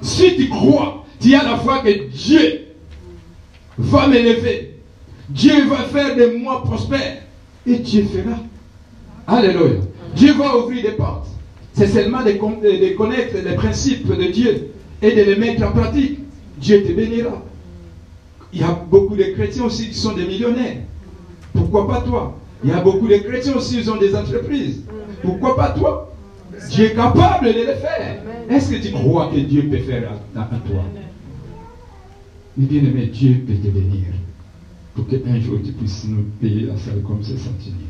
[0.00, 2.60] Si tu crois, tu as la foi que Dieu
[3.78, 4.76] va m'élever.
[5.28, 7.22] Dieu va faire de moi prospère.
[7.66, 8.36] Et Dieu fera.
[9.26, 9.80] Alléluia.
[10.14, 11.28] Dieu va ouvrir des portes.
[11.72, 14.70] C'est seulement de, de connaître les principes de Dieu
[15.02, 16.20] et de les mettre en pratique.
[16.58, 17.42] Dieu te bénira.
[18.52, 20.78] Il y a beaucoup de chrétiens aussi qui sont des millionnaires.
[21.52, 22.36] Pourquoi pas toi?
[22.62, 24.82] Il y a beaucoup de chrétiens aussi qui ont des entreprises.
[25.22, 26.12] Pourquoi pas toi?
[26.70, 28.22] Dieu est capable de le faire.
[28.50, 30.82] Est-ce que tu crois que Dieu peut faire à, toi?
[32.56, 34.06] Mais bien aimé, Dieu peut te bénir
[34.94, 37.86] pour qu'un jour tu puisses nous payer la salle comme ce centenier.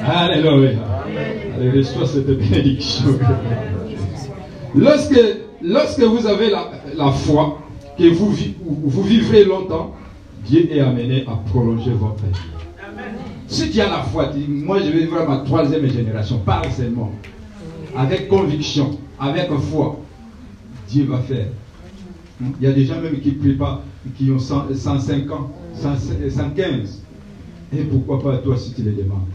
[0.00, 0.78] Alléluia.
[1.56, 3.18] Allez, reçois cette bénédiction.
[4.74, 5.20] Lorsque,
[5.62, 7.60] lorsque vous avez la, la foi,
[7.98, 9.94] que vous, vous vivrez longtemps,
[10.46, 12.58] Dieu est amené à prolonger votre vie.
[13.48, 17.12] Si tu as la foi, moi je vais vivre ma troisième génération, parle seulement,
[17.96, 19.98] avec conviction, avec foi,
[20.88, 21.46] Dieu va faire.
[22.40, 23.84] Il y a des gens même qui ne prient pas,
[24.16, 27.02] qui ont 105 ans, 115.
[27.76, 29.26] Et pourquoi pas toi si tu les demandes?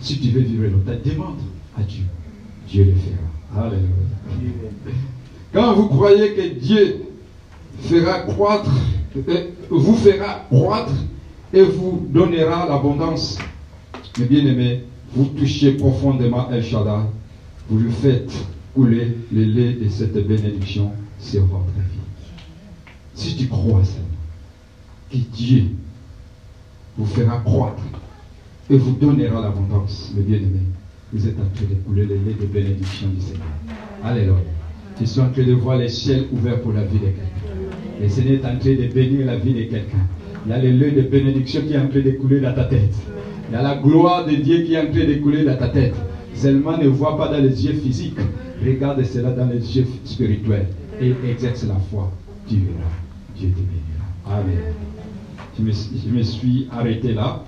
[0.00, 1.38] Si tu veux vivre longtemps, demande
[1.76, 2.04] à Dieu.
[2.68, 3.66] Dieu le fera.
[3.66, 3.88] Alléluia.
[5.52, 7.02] Quand vous croyez que Dieu
[7.80, 8.70] fera croître,
[9.16, 10.92] euh, vous fera croître
[11.52, 13.38] et vous donnera l'abondance.
[14.18, 17.06] Mais bien aimé, vous touchez profondément El Shaddai,
[17.68, 18.30] vous lui faites
[18.74, 21.99] couler le lait de cette bénédiction sur votre vie.
[23.20, 24.08] Si tu crois seulement
[25.12, 25.64] que Dieu
[26.96, 27.82] vous fera croître
[28.70, 30.60] et vous donnera l'abondance, mais bien aimé,
[31.12, 33.42] vous êtes en train de couler le lait de bénédiction du Seigneur.
[34.02, 34.36] Alléluia.
[34.98, 37.20] Tu suis en train de voir les ciels ouverts pour la vie de quelqu'un.
[38.00, 40.06] Le Seigneur est en train de bénir la vie de quelqu'un.
[40.46, 42.64] Il y a le lait de bénédiction qui est en train de couler dans ta
[42.64, 42.94] tête.
[43.50, 45.68] Il y a la gloire de Dieu qui est en train de couler dans ta
[45.68, 45.94] tête.
[46.32, 48.16] Seulement ne vois pas dans les yeux physiques.
[48.64, 50.68] Regarde cela dans les yeux spirituels.
[51.02, 52.10] Et exerce la foi.
[52.48, 53.09] Tu verras.
[53.40, 54.04] Dieu te bénira.
[54.26, 54.74] Amen.
[55.58, 57.42] Je me, suis arrêté là.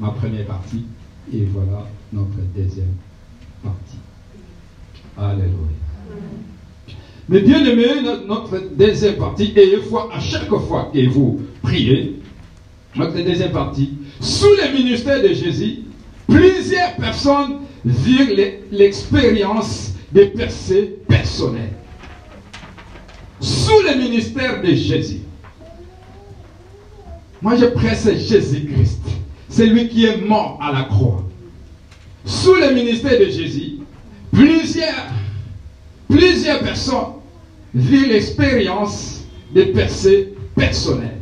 [0.00, 0.84] Ma première partie.
[1.32, 2.94] Et voilà notre deuxième
[3.62, 3.98] partie.
[5.18, 5.52] Alléluia.
[7.28, 7.84] Mais bien aimé,
[8.26, 12.16] notre deuxième partie, et une fois, à chaque fois que vous priez,
[12.96, 15.80] notre deuxième partie, sous le ministère de Jésus,
[16.26, 18.34] plusieurs personnes vivent
[18.72, 21.74] l'expérience des percées personnelles.
[23.68, 25.20] Sous le ministère de Jésus.
[27.42, 29.02] Moi, je presse Jésus-Christ.
[29.50, 31.28] C'est lui qui est mort à la croix.
[32.24, 33.80] Sous le ministère de Jésus,
[34.32, 35.08] plusieurs,
[36.08, 37.16] plusieurs personnes
[37.74, 41.20] vivent l'expérience des percées personnelles.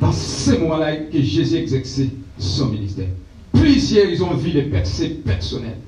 [0.00, 3.08] Dans ce moment-là que Jésus exerçait son ministère,
[3.52, 5.80] plusieurs ils ont vu les percées personnelles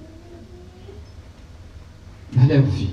[2.35, 2.90] dans leur vie.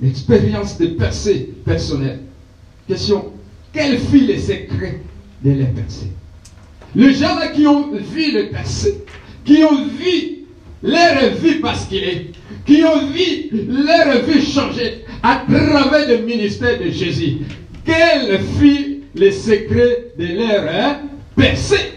[0.00, 2.20] L'expérience des percées personnelles.
[2.88, 3.32] Question,
[3.72, 5.00] quels fut les secrets
[5.44, 6.12] de les percées
[6.94, 9.04] Les gens-là qui ont vu les percées,
[9.44, 10.46] qui ont vu
[10.82, 12.30] leur vie basculer,
[12.64, 17.38] qui ont vu leur vie changer à travers le ministère de Jésus.
[17.84, 21.00] Quel fut le secret de leur hein,
[21.36, 21.92] percée?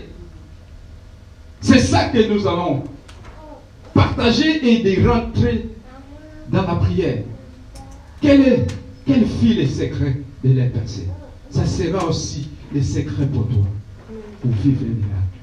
[1.62, 2.84] C'est ça que nous allons
[3.94, 5.66] partager et de rentrer
[6.54, 7.24] dans la prière.
[8.22, 8.68] Quel, est,
[9.06, 11.08] quel fut le secret de leur percée
[11.50, 13.66] Ça sera aussi le secret pour toi,
[14.42, 15.42] pour vivre les miracles,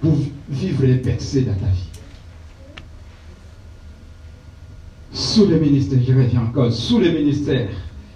[0.00, 0.16] pour
[0.48, 1.92] vivre les percées dans ta vie.
[5.32, 7.68] sous le ministère, je reviens encore, sous le ministère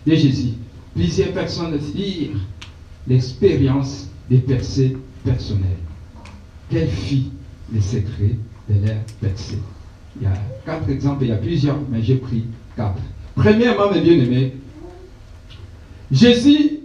[0.06, 0.52] de Jésus,
[0.94, 2.36] plusieurs personnes firent
[3.06, 5.78] l'expérience des percées personnelles.
[6.70, 7.30] Quelle fit
[7.72, 8.36] les secrets
[8.68, 8.74] de
[10.20, 10.32] y a
[10.66, 12.44] quatre exemples, il y a plusieurs, mais j'ai pris
[12.76, 12.98] quatre.
[13.34, 14.54] Premièrement, mes bien-aimés,
[16.10, 16.80] Jésus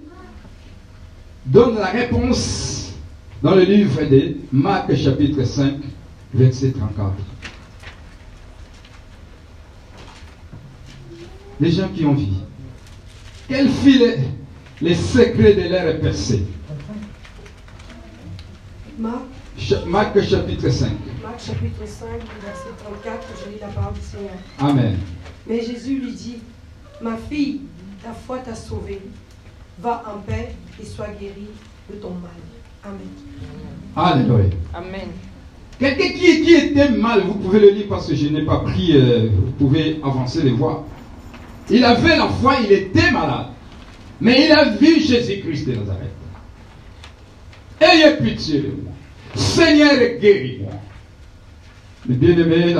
[1.45, 2.93] donne la réponse
[3.41, 5.73] dans le livre de Marc chapitre 5,
[6.33, 7.13] verset 34.
[11.61, 12.25] les gens qui ont vu.
[13.47, 14.01] Quel fut
[14.81, 16.43] les, secrets de leur percée?
[18.97, 19.21] Marc,
[19.85, 20.89] Marc chapitre 5.
[21.31, 22.07] Marc chapitre 5,
[22.43, 24.33] verset 34, je lis la parole du Seigneur.
[24.59, 24.97] Amen.
[25.47, 26.39] Mais Jésus lui dit,
[27.01, 27.61] ma fille,
[28.03, 28.99] ta foi t'a sauvée.
[29.79, 30.49] Va en paix
[30.81, 31.47] et sois guérie
[31.89, 32.31] de ton mal.
[32.83, 32.99] Amen.
[33.95, 34.49] Alléluia.
[34.73, 35.07] Amen.
[35.79, 38.91] Quelqu'un qui, qui, était mal, vous pouvez le lire parce que je n'ai pas pris,
[38.97, 40.83] euh, vous pouvez avancer les voir.
[41.69, 43.47] Il avait la foi, il était malade.
[44.19, 46.11] Mais il a vu Jésus-Christ de Nazareth.
[47.79, 48.91] Ayez pitié de moi.
[49.33, 50.73] Seigneur, guéris-moi.
[52.07, 52.75] Mais bien aimé,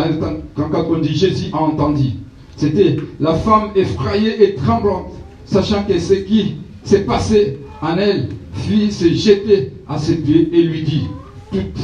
[0.56, 2.12] quand, quand on dit Jésus a entendu,
[2.56, 5.14] c'était la femme effrayée et tremblante,
[5.46, 10.64] sachant que ce qui s'est passé en elle, fit se jeter à ses pieds et
[10.64, 11.08] lui dit
[11.52, 11.80] toute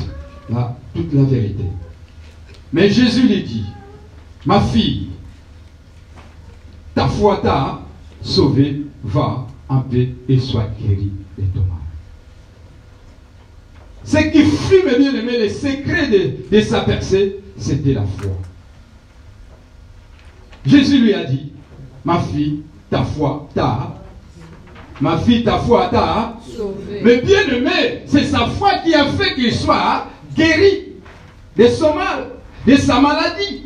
[0.50, 1.64] la, vérité.
[2.74, 3.66] Mais Jésus lui dit,
[4.46, 5.08] ma fille,
[6.94, 7.82] ta foi t'a
[8.22, 11.77] sauvée, va en paix et sois guérie de.
[14.08, 18.32] Ce qui fut, mes bien-aimés, le secret de, de sa percée, c'était la foi.
[20.66, 21.52] Jésus lui a dit,
[22.06, 23.96] ma fille, ta foi t'a
[25.02, 26.38] Ma fille, ta foi t'a.
[27.04, 30.94] Mais bien aimé, c'est sa foi qui a fait qu'il soit guéri
[31.58, 32.28] de son mal,
[32.66, 33.64] de sa maladie.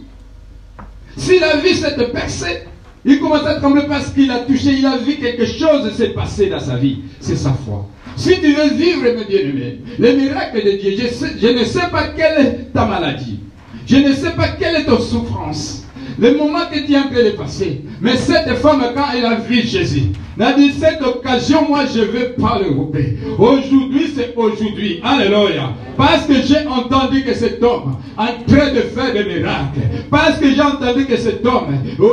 [1.17, 2.63] S'il a vu cette percée,
[3.05, 6.49] il commence à trembler parce qu'il a touché, il a vu quelque chose s'est passé
[6.49, 7.03] dans sa vie.
[7.19, 7.87] C'est sa foi.
[8.21, 12.09] Si tu veux vivre, mes bien-aimés, le miracle de Dieu, je, je ne sais pas
[12.15, 13.39] quelle est ta maladie.
[13.87, 15.87] Je ne sais pas quelle est ta souffrance
[16.21, 17.81] le moment que tu es de passer.
[17.99, 20.03] Mais cette femme, quand elle a vu Jésus,
[20.37, 23.17] elle a dit, cette occasion, moi, je ne vais pas le rouper.
[23.39, 25.01] Aujourd'hui, c'est aujourd'hui.
[25.03, 25.71] Alléluia.
[25.97, 29.79] Parce que j'ai entendu que cet homme est en train de faire des miracles.
[30.11, 32.11] Parce que j'ai entendu que cet homme, oh,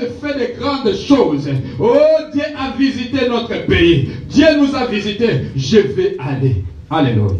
[0.00, 1.48] de fait de grandes choses.
[1.78, 1.94] Oh,
[2.32, 4.10] Dieu a visité notre pays.
[4.28, 5.28] Dieu nous a visité.
[5.54, 6.64] Je vais aller.
[6.90, 7.36] Alléluia.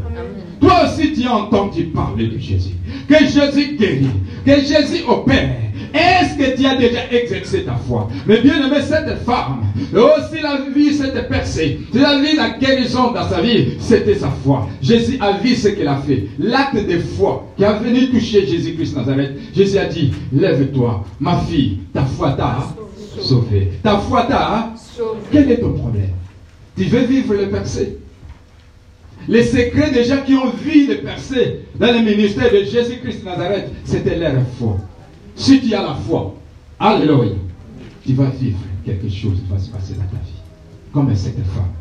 [0.61, 2.74] Toi aussi, tu as entendu parler de Jésus.
[3.09, 4.07] Que Jésus guérit.
[4.44, 5.57] Que Jésus opère.
[5.94, 8.09] Est-ce que tu as déjà exercé ta foi?
[8.26, 13.12] Mais bien aimé, cette femme, aussi la vie cette percée, tu as vu la guérison
[13.12, 14.68] dans sa vie, c'était sa foi.
[14.82, 16.24] Jésus a vu ce qu'elle a fait.
[16.38, 19.32] L'acte de foi qui a venu toucher Jésus-Christ Nazareth.
[19.54, 22.59] Jésus a dit, lève-toi, ma fille, ta foi t'a
[23.20, 23.72] sauvé.
[23.82, 25.20] Ta foi t'a sauvé.
[25.32, 26.11] Quel est ton problème?
[26.76, 27.98] Tu veux vivre le percé
[29.29, 33.70] les secrets des gens qui ont vu le percé dans le ministère de Jésus-Christ Nazareth,
[33.85, 34.77] c'était leur foi.
[35.35, 36.35] Si tu as la foi,
[36.79, 37.33] alléluia,
[38.07, 40.33] tu vas vivre quelque chose qui va se passer dans ta vie.
[40.93, 41.72] Comme cette femme.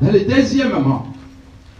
[0.00, 1.06] Dans le deuxième moment,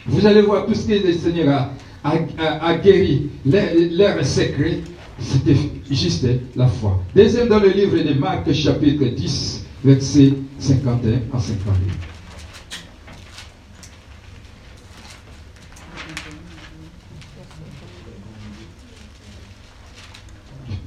[0.06, 1.68] vous allez voir tout ce que le Seigneur
[2.04, 4.80] a, guéri, leur, secret,
[5.18, 5.56] c'était
[5.90, 7.00] juste la foi.
[7.14, 12.11] Deuxième dans le livre de Marc, chapitre 10, verset 51 à 52.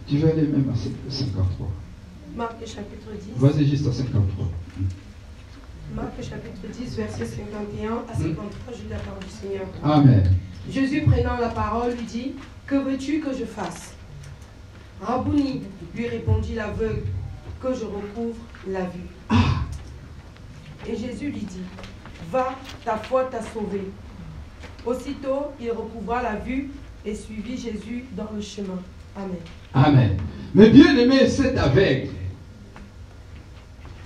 [0.08, 1.68] Tu vas aller même à 53.
[2.36, 3.32] Marc chapitre 10.
[3.38, 4.46] Vas-y juste à 53.
[5.96, 8.78] Marc chapitre 10, verset 51 à 53, hmm.
[8.78, 9.66] Judas la parole du Seigneur.
[9.84, 10.36] Amen.
[10.70, 12.34] Jésus prenant la parole lui dit,
[12.68, 13.94] Que veux-tu que je fasse?
[15.02, 15.64] Rabouni,
[15.96, 17.04] lui répondit l'aveugle,
[17.62, 18.38] que je recouvre
[18.68, 19.10] la vue.
[19.30, 19.62] Ah.
[20.88, 21.62] Et Jésus lui dit,
[22.32, 23.82] Va, ta foi t'a sauvé.
[24.86, 26.70] Aussitôt, il recouvra la vue
[27.06, 28.80] et suivit Jésus dans le chemin.
[29.16, 29.38] Amen.
[29.74, 30.18] Amen.
[30.54, 32.10] Mais bien aimé, cet aveugle,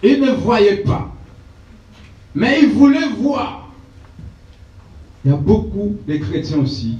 [0.04, 1.14] il ne voyait pas.
[2.36, 3.72] Mais il voulait voir.
[5.26, 6.98] Il y a beaucoup de chrétiens aussi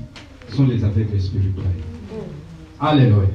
[0.48, 1.66] qui sont des aveugles spirituels.
[2.80, 3.30] Alléluia.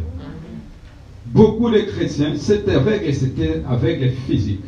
[1.26, 4.60] Beaucoup de chrétiens, cet aveugle, c'était aveugle physique.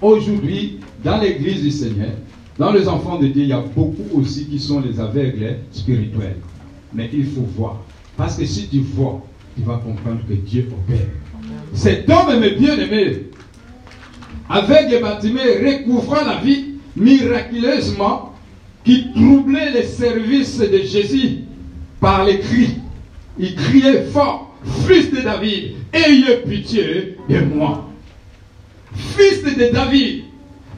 [0.00, 2.12] Aujourd'hui, dans l'église du Seigneur,
[2.58, 6.36] dans les enfants de Dieu, il y a beaucoup aussi qui sont les aveugles spirituels.
[6.92, 7.82] Mais il faut voir.
[8.16, 9.24] Parce que si tu vois,
[9.56, 11.06] tu vas comprendre que Dieu opère.
[11.74, 13.26] Cet homme est bien aimé,
[14.48, 18.34] avec des bâtiments recouvrant la vie miraculeusement,
[18.84, 21.40] qui troublait les services de Jésus
[22.00, 22.76] par les cris.
[23.38, 24.54] Il criait fort,
[24.86, 27.88] fils de David, ayez pitié de moi.
[28.94, 30.24] Fils de David,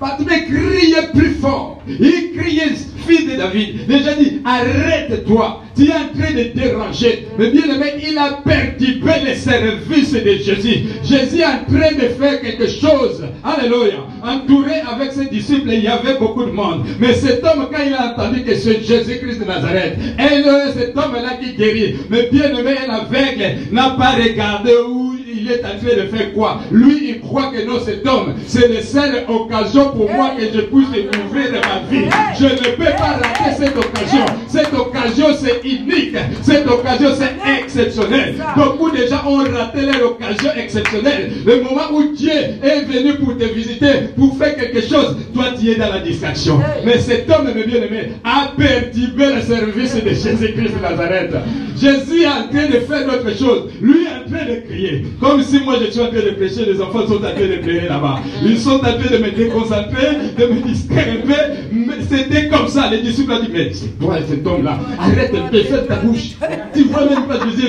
[0.02, 1.80] Bartimée criait plus fort.
[1.86, 2.74] Il criait,
[3.06, 3.86] fils de David.
[3.86, 5.61] Déjà dit, arrête-toi.
[5.74, 7.28] Tu es en train de déranger.
[7.38, 10.84] Mais bien aimé, il a perturbé les services de Jésus.
[11.02, 13.24] Jésus est en train de faire quelque chose.
[13.42, 14.06] Alléluia.
[14.22, 16.84] Entouré avec ses disciples, il y avait beaucoup de monde.
[16.98, 21.36] Mais cet homme, quand il a entendu que c'est Jésus-Christ de Nazareth, et cet homme-là
[21.42, 26.09] qui guérit, mais bien aimé, l'aveugle n'a pas regardé où il est en train de
[26.09, 26.61] faire quoi?
[26.70, 30.61] Lui, il croit que non, cet homme, c'est la seule occasion pour moi que je
[30.62, 32.07] puisse ouvrir ma vie.
[32.39, 34.24] Je ne peux pas rater cette occasion.
[34.49, 36.16] Cette occasion, c'est unique.
[36.43, 38.35] Cette occasion, c'est exceptionnel.
[38.57, 41.33] Beaucoup de gens ont raté leur occasion exceptionnelle.
[41.47, 45.70] Le moment où Dieu est venu pour te visiter, pour faire quelque chose, toi, tu
[45.70, 46.61] es dans la distraction.
[46.85, 51.35] Mais cet homme, mes bien-aimé, a perturbé le service de Jésus-Christ de Nazareth.
[51.80, 53.70] Jésus est en train de faire autre chose.
[53.80, 55.05] Lui est en train de crier.
[55.22, 57.62] Comme si moi je suis en train de prêcher, les enfants sont en train de
[57.62, 58.18] pleurer là-bas.
[58.44, 61.94] Ils sont en train de me déconcentrer, de me distraire un peu.
[62.10, 62.90] C'était comme ça.
[62.90, 64.80] Les disciples ont dit, mais c'est toi cet homme-là.
[64.98, 66.32] Arrête de faire ta bouche.
[66.74, 67.68] Tu vois même pas Jésus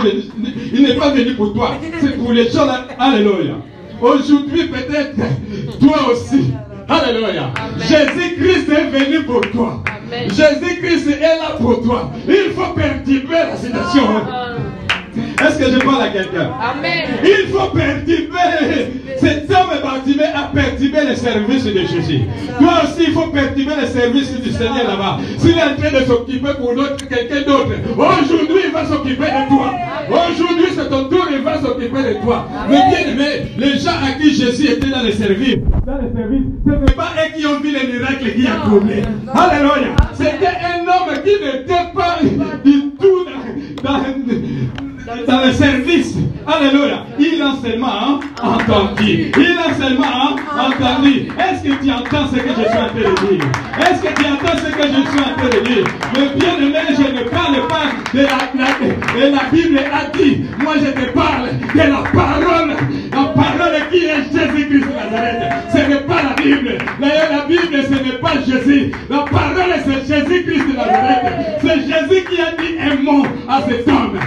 [0.74, 1.78] Il n'est pas venu pour toi.
[2.02, 2.88] C'est pour les gens là.
[2.98, 3.58] Alléluia.
[4.02, 5.16] Aujourd'hui peut-être,
[5.80, 6.52] toi aussi.
[6.90, 7.52] Alléluia.
[7.78, 9.84] Jésus-Christ est venu pour toi.
[10.28, 12.12] Jésus-Christ est là pour toi.
[12.28, 14.08] Il faut perturber la situation.
[15.16, 16.52] Est-ce que je parle à quelqu'un?
[16.62, 17.04] Amen.
[17.24, 19.02] Il faut perturber.
[19.20, 22.22] Cet homme Bartimée a perturbé le service de Jésus.
[22.60, 25.20] Toi aussi, il faut perturber le service du Seigneur là-bas.
[25.38, 26.74] S'il est en train de s'occuper pour
[27.10, 29.74] quelqu'un d'autre, aujourd'hui, il va s'occuper de toi.
[30.10, 32.48] Aujourd'hui, c'est ton tour, il va s'occuper de toi.
[32.70, 36.46] Mais bien aimé, les gens à qui Jésus était dans le service, dans le service,
[36.66, 39.04] ce n'est pas eux qui ont vu les miracles qui a trouvé.
[39.34, 39.96] Alléluia.
[40.14, 42.18] C'était un homme qui n'était pas
[42.64, 44.00] du tout dans, dans
[45.28, 46.16] dans le service.
[46.46, 47.06] Alléluia.
[47.20, 49.32] Il a seulement entendu.
[49.38, 51.30] Il a seulement entendu.
[51.38, 53.46] Est-ce que tu entends ce que je suis en train de dire?
[53.80, 55.86] Est-ce que tu entends ce que je suis en train de dire?
[56.14, 60.42] Mais bien aimé, je ne parle pas de la, de la Bible a dit.
[60.62, 62.76] Moi, je te parle de la parole.
[63.12, 65.54] La parole qui est Jésus-Christ de Nazareth.
[65.72, 66.78] Ce n'est pas la Bible.
[67.00, 68.92] D'ailleurs, la Bible, ce n'est pas Jésus.
[69.10, 71.62] La parole, c'est Jésus-Christ de Nazareth.
[71.62, 74.20] C'est Jésus qui a dit un mot à cet homme.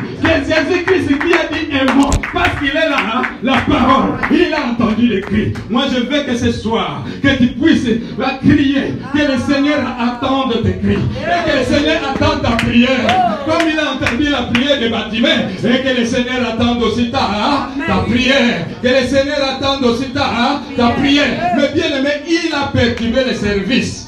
[0.68, 2.10] Jésus-Christ qui a dit un mot.
[2.32, 4.18] Parce qu'il est là, hein, la parole.
[4.30, 5.52] Il a entendu les cris.
[5.70, 7.88] Moi, je veux que ce soir, que tu puisses
[8.18, 8.94] la crier.
[9.12, 10.98] Que le Seigneur attende tes cris.
[11.20, 13.42] Et que le Seigneur attende ta prière.
[13.46, 15.28] Comme il a entendu la prière de bâtiment.
[15.64, 18.66] Et que le Seigneur attende aussi ta, hein, ta prière.
[18.82, 21.54] Que le Seigneur attende aussi ta, hein, ta prière.
[21.56, 24.05] Mais bien aimé, il a perturbé le service.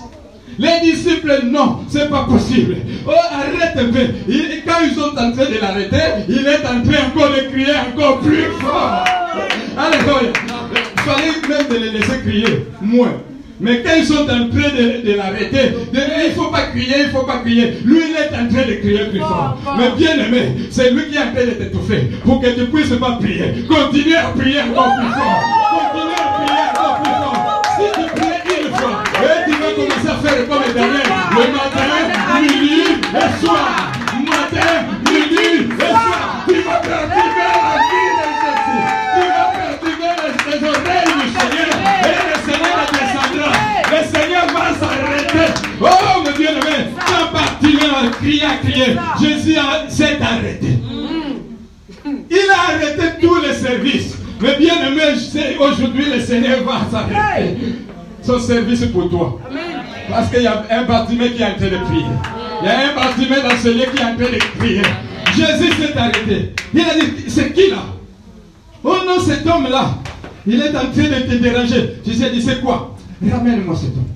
[0.59, 2.77] Les disciples, non, c'est pas possible.
[3.07, 4.01] Oh, arrête un peu.
[4.67, 8.45] quand ils sont en train de l'arrêter, il est en train de crier encore plus
[8.61, 9.05] fort.
[9.77, 10.33] Alléluia.
[10.97, 13.13] Il fallait même de les laisser crier moins.
[13.61, 17.11] Mais quand ils sont en train de, l'arrêter, il ne faut pas crier, il ne
[17.11, 17.75] faut pas crier.
[17.85, 19.59] Lui, il est en train de crier plus fort.
[19.79, 22.97] Mais bien aimé, c'est lui qui est en train de t'étouffer pour que tu puisses
[22.99, 23.65] pas prier.
[23.69, 25.68] Continue à prier encore plus fort.
[30.29, 31.93] Faire comme Daniel, le matin,
[32.41, 32.83] midi
[33.15, 33.93] et soir.
[34.27, 34.73] Matin,
[35.11, 36.45] midi et soir.
[36.47, 38.83] Tu vas perturber la vie de Jésus.
[39.15, 40.13] Tu vas perturber
[40.49, 41.71] les oreilles du Seigneur.
[42.05, 43.51] Et le Seigneur descendra.
[43.91, 45.49] Le Seigneur va s'arrêter.
[45.81, 45.85] Oh,
[46.25, 48.87] mon Dieu, aimé, quand Bartimée a crié, a crié,
[49.21, 49.57] Jésus
[49.89, 50.71] s'est arrêté.
[52.31, 54.15] Il a arrêté tous les services.
[54.41, 55.03] Mais bien aimé,
[55.59, 57.57] aujourd'hui le Seigneur va s'arrêter.
[58.23, 59.41] Son service pour toi.
[60.11, 62.07] Parce qu'il y a un bâtiment qui est en train de prier.
[62.63, 64.83] Il y a un bâtiment dans ce lieu qui est en train de crier.
[65.37, 66.55] Jésus s'est arrêté.
[66.75, 67.85] Il a dit, c'est qui là?
[68.83, 69.91] Oh non, cet homme-là.
[70.47, 71.95] Il est en train de te déranger.
[72.07, 72.97] Jésus a dit, c'est quoi?
[73.31, 74.09] Ramène-moi cet homme.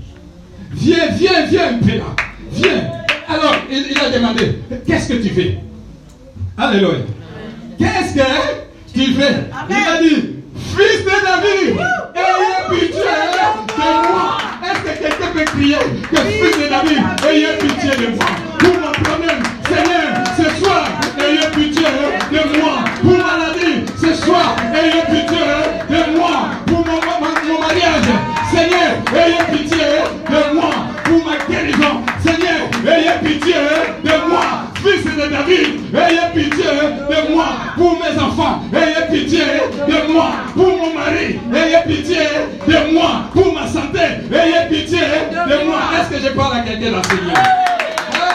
[0.72, 2.16] Viens, viens, viens un peu là.
[2.52, 2.90] Viens.
[3.28, 5.58] Alors, il, il a demandé, qu'est-ce que tu fais?
[6.56, 6.98] Alléluia.
[7.78, 8.20] Qu'est-ce que
[8.94, 9.34] tu fais?
[9.70, 11.76] Il a dit, fils de David,
[12.14, 14.38] ayez pitié de moi.
[14.62, 15.76] Est-ce que quelqu'un peut crier
[16.10, 18.26] que fils de David, ayez pitié de moi?
[18.58, 20.84] Pour mon problème, Seigneur, ce soir,
[21.18, 21.88] ayez pitié
[22.30, 22.74] de moi.
[23.02, 25.44] Pour maladie, ce soir, ayez pitié
[25.90, 26.50] de moi.
[26.66, 28.10] Pour mon mariage,
[28.52, 29.86] Seigneur, ayez pitié
[30.30, 30.70] de moi.
[31.04, 33.54] Pour ma guérison, Seigneur, ayez pitié
[34.04, 34.71] de moi.
[34.82, 37.46] Fils de David, ayez pitié de moi.
[37.76, 39.44] Pour mes enfants, ayez pitié
[39.88, 40.30] de moi.
[40.54, 42.22] Pour mon mari, ayez pitié
[42.66, 43.10] de moi.
[43.32, 44.00] Pour ma santé,
[44.32, 45.80] ayez pitié de moi.
[45.98, 47.32] Est-ce que je parle à quelqu'un dans ce lieu?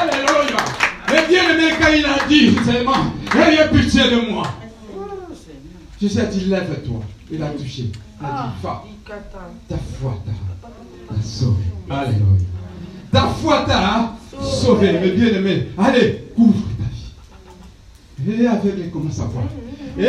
[0.01, 0.61] Alléluia.
[1.09, 4.43] Et bien aimé, quand il a dit seulement, ayez pitié de moi.
[6.01, 7.01] Jésus a dit, lève-toi.
[7.31, 7.91] Il a touché.
[8.21, 8.83] Il a dit, va.
[9.67, 11.63] Ta foi t'a sauvé.
[11.89, 12.56] Alléluia.
[13.11, 14.93] Ta foi t'a sauvé.
[15.01, 16.96] Mais bien aimé, allez, couvre ta.
[18.25, 19.29] Et aveugle commence à.
[19.99, 20.03] Eh,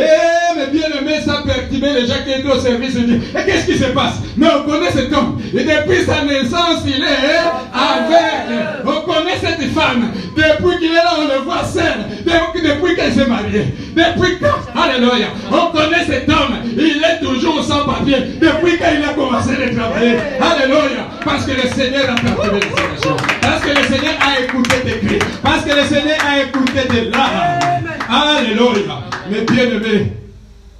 [0.55, 2.93] mais bien aimé, ça perturbé les gens qui étaient au service.
[2.95, 4.15] Ils disent, et qu'est-ce qui se passe?
[4.37, 5.39] Mais on connaît cet homme.
[5.51, 7.39] Et depuis sa naissance, il est
[7.73, 8.83] aveugle.
[8.85, 10.11] On connaît cette femme.
[10.35, 12.05] Depuis qu'il est là, on le voit seul.
[12.23, 13.73] Depuis, qu'elle s'est mariée.
[13.95, 14.79] Depuis quand?
[14.79, 15.27] Alléluia.
[15.51, 16.57] On connaît cet homme.
[16.77, 18.17] Il est toujours sans papier.
[18.39, 20.17] Depuis qu'il a commencé à travailler?
[20.39, 21.09] Alléluia.
[21.25, 23.09] Parce que le Seigneur a perturbé les.
[23.41, 25.19] Parce que le Seigneur a écouté tes cris.
[25.41, 27.78] Parce que le Seigneur a écouté tes larmes.
[28.09, 29.03] Alléluia.
[29.31, 30.13] Mais bien aimé,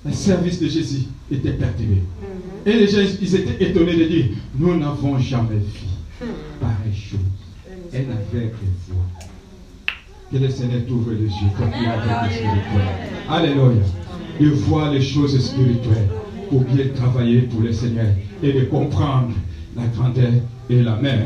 [0.05, 2.01] le service de Jésus était perturbé.
[2.65, 4.25] Et les gens, ils étaient étonnés de dire,
[4.57, 5.89] nous n'avons jamais vu
[6.59, 7.19] pareille chose.
[7.93, 9.05] Elle n'avait que voix.
[10.31, 12.87] Que le Seigneur t'ouvre les yeux comme il a vu spirituel.
[13.29, 13.83] Alléluia.
[14.39, 16.09] De voir les choses spirituelles
[16.49, 18.07] pour bien travailler pour le Seigneur
[18.41, 19.33] et de comprendre
[19.75, 20.31] la grandeur
[20.69, 21.17] et la main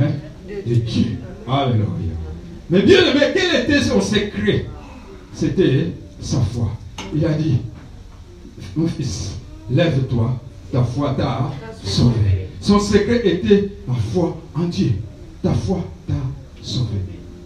[0.48, 1.18] de Dieu.
[1.48, 1.86] Alléluia.
[2.70, 4.66] Mais bien aimé, quel était son secret?
[5.34, 6.72] C'était sa foi.
[7.16, 7.58] Il a dit,
[8.76, 9.32] mon fils,
[9.70, 10.40] lève-toi,
[10.72, 11.52] ta foi t'a
[11.84, 12.48] sauvé.
[12.62, 14.92] Son secret était la foi en Dieu.
[15.42, 16.14] Ta foi t'a
[16.62, 17.00] sauvé.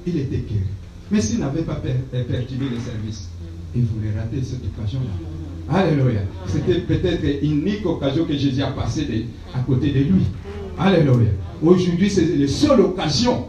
[0.05, 0.61] Il était guéri.
[1.09, 3.29] Mais s'il n'avait pas perturbé le service,
[3.75, 5.75] il voulait rater cette occasion-là.
[5.79, 6.21] Alléluia.
[6.47, 10.23] C'était peut-être une unique occasion que Jésus a passée à côté de lui.
[10.77, 11.29] Alléluia.
[11.61, 13.47] Aujourd'hui, c'est la seule occasion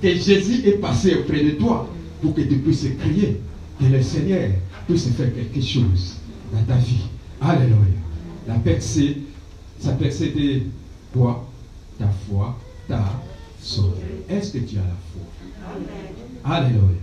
[0.00, 1.88] que Jésus est passé auprès de toi
[2.20, 3.40] pour que tu puisses crier
[3.82, 4.50] que le Seigneur
[4.86, 6.16] puisse faire quelque chose
[6.52, 7.02] dans ta vie.
[7.40, 7.98] Alléluia.
[8.46, 9.18] La percée,
[9.80, 10.62] sa percée était
[11.12, 11.48] quoi
[11.98, 12.58] Ta foi
[12.88, 13.04] t'a
[13.60, 14.24] sauvé.
[14.28, 16.54] Est-ce que tu as la foi?
[16.56, 16.98] Alléluia.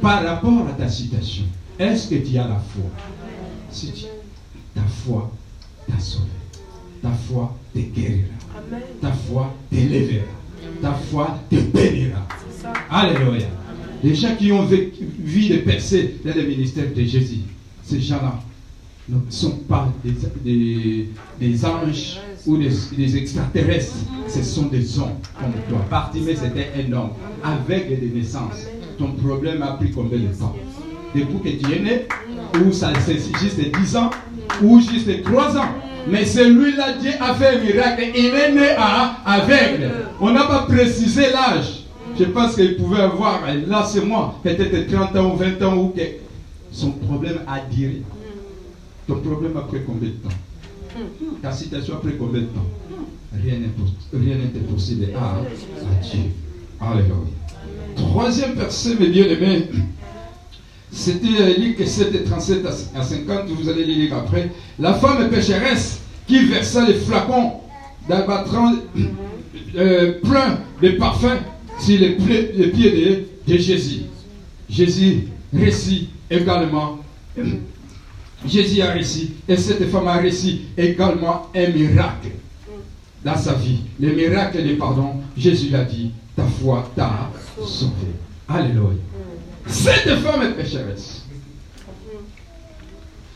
[0.00, 1.44] Par rapport à ta situation,
[1.78, 2.90] est-ce que tu as la foi?
[3.70, 4.04] Si tu,
[4.74, 5.30] ta foi
[5.88, 6.26] t'a sauvé.
[7.02, 8.28] Ta foi te guérira.
[9.00, 10.26] Ta foi t'élèvera.
[10.82, 12.26] Ta foi te bénira.
[12.90, 13.48] Alléluia.
[14.04, 15.02] Les gens qui ont vécu,
[15.48, 17.38] des percées dans le ministère de Jésus,
[17.82, 18.38] ces gens-là
[19.08, 21.08] ne sont pas des,
[21.40, 23.96] des, anges ou des, extraterrestres.
[24.28, 25.86] Ce sont des hommes comme toi.
[25.90, 27.10] Bartimée, c'était un homme
[27.42, 28.66] avec des naissances.
[28.98, 30.54] Ton problème a pris combien de temps?
[31.14, 32.02] Depuis que tu es né?
[32.62, 34.10] Ou ça c'est juste 10 ans?
[34.62, 35.68] Ou juste 3 ans?
[36.10, 38.04] Mais celui-là, Dieu a fait un miracle.
[38.14, 39.90] Il est né à aveugle.
[40.20, 41.83] On n'a pas précisé l'âge.
[42.18, 45.88] Je pense qu'il pouvait avoir, là c'est moi, peut-être 30 ans ou 20 ans ou
[45.88, 46.20] quelque.
[46.70, 48.02] Son problème a duré.
[49.06, 50.36] Ton problème a pris combien de temps?
[51.42, 52.66] Ta situation a pris combien de temps?
[53.32, 56.20] Rien n'est possible à, à Dieu.
[56.80, 57.14] Alléluia.
[57.96, 59.68] Troisième verset, mes bien-aimés,
[60.90, 64.50] c'était Luc 7, 37 à 50, vous allez lire après.
[64.78, 67.52] La femme pécheresse qui versa les flacons
[68.08, 68.72] d'abattrant
[69.76, 71.40] euh, plein de parfums
[71.78, 74.02] sur les, pieds de, Jésus.
[74.68, 76.98] Jésus récit également.
[78.46, 82.28] Jésus a réussi et cette femme a réussi également un miracle
[83.24, 83.80] dans sa vie.
[83.98, 87.30] Le miracle du pardon, Jésus l'a dit, ta foi t'a
[87.64, 88.12] sauvé.
[88.48, 88.98] Alléluia.
[89.66, 91.22] Cette femme est pécheresse.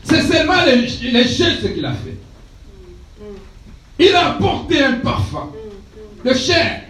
[0.03, 0.81] C'est seulement les,
[1.11, 2.17] les gestes qu'il a fait.
[3.97, 5.49] Il a apporté un parfum.
[6.23, 6.83] Le chair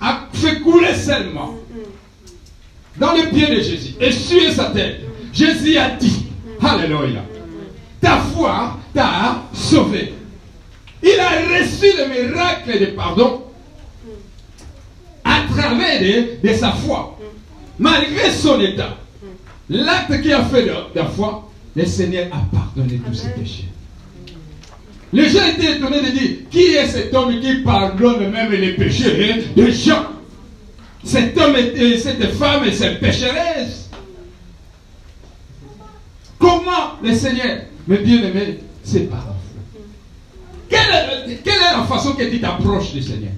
[0.00, 1.54] a fait couler seulement
[2.96, 5.00] dans les pieds de Jésus et sur sa tête.
[5.32, 6.26] Jésus a dit,
[6.60, 7.22] Alléluia,
[8.00, 10.14] ta foi t'a sauvé.
[11.02, 13.42] Il a reçu le miracle de pardon
[15.24, 16.00] à travers
[16.42, 17.18] de, sa foi.
[17.78, 18.96] Malgré son état,
[19.68, 23.68] l'acte qu'il a fait de la foi, le Seigneur a pardonné tous ses péchés.
[25.16, 29.46] Les gens étaient étonnés de dire, qui est cet homme qui pardonne même les péchés
[29.56, 30.08] des gens?
[31.02, 33.88] Cet homme, et cette femme, et cette pécheresse.
[36.38, 39.24] Comment le Seigneur, mes bien-aimés, c'est par.
[40.68, 43.32] Quelle est, quelle est la façon que tu t'approches du Seigneur?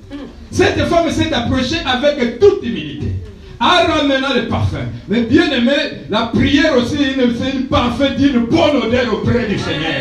[0.51, 3.13] Cette femme s'est approchée avec toute humilité
[3.61, 4.87] en ramenant le parfum.
[5.09, 5.73] Mais bien aimé,
[6.11, 9.95] la prière aussi, c'est une parfum d'une bonne odeur auprès du Seigneur.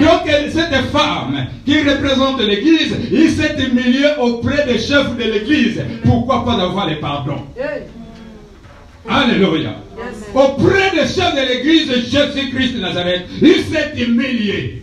[0.00, 5.80] Donc cette femme qui représente l'Église, il s'est humilié auprès des chefs de l'Église.
[6.04, 7.36] Pourquoi pas avoir le pardon
[9.08, 9.74] Alléluia.
[10.34, 14.82] Auprès des chefs de l'Église, Jésus-Christ de Nazareth, il s'est humilié.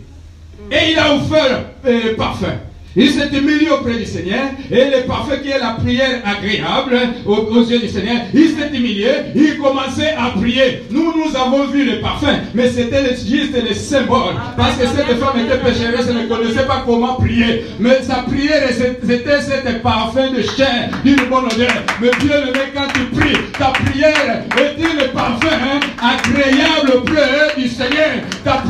[0.72, 2.54] Et il a offert le parfum.
[2.96, 7.64] Il s'est humilié auprès du Seigneur et le parfait qui est la prière agréable aux,
[7.64, 10.84] yeux du Seigneur, il s'est humilié, il commençait à prier.
[10.90, 14.36] Nous, nous avons vu le parfum, mais c'était juste le symbole.
[14.58, 17.64] Parce que cette femme était pécheresse, elle ne connaissait pas comment prier.
[17.80, 21.72] Mais sa prière, c'était cet parfum de chair, d'une bonne odeur.
[22.02, 27.02] Mais Dieu le met quand tu pries, ta prière est une parfum hein, agréable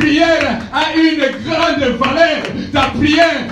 [0.02, 2.44] prière a une grande valeur.
[2.74, 3.48] Ta prière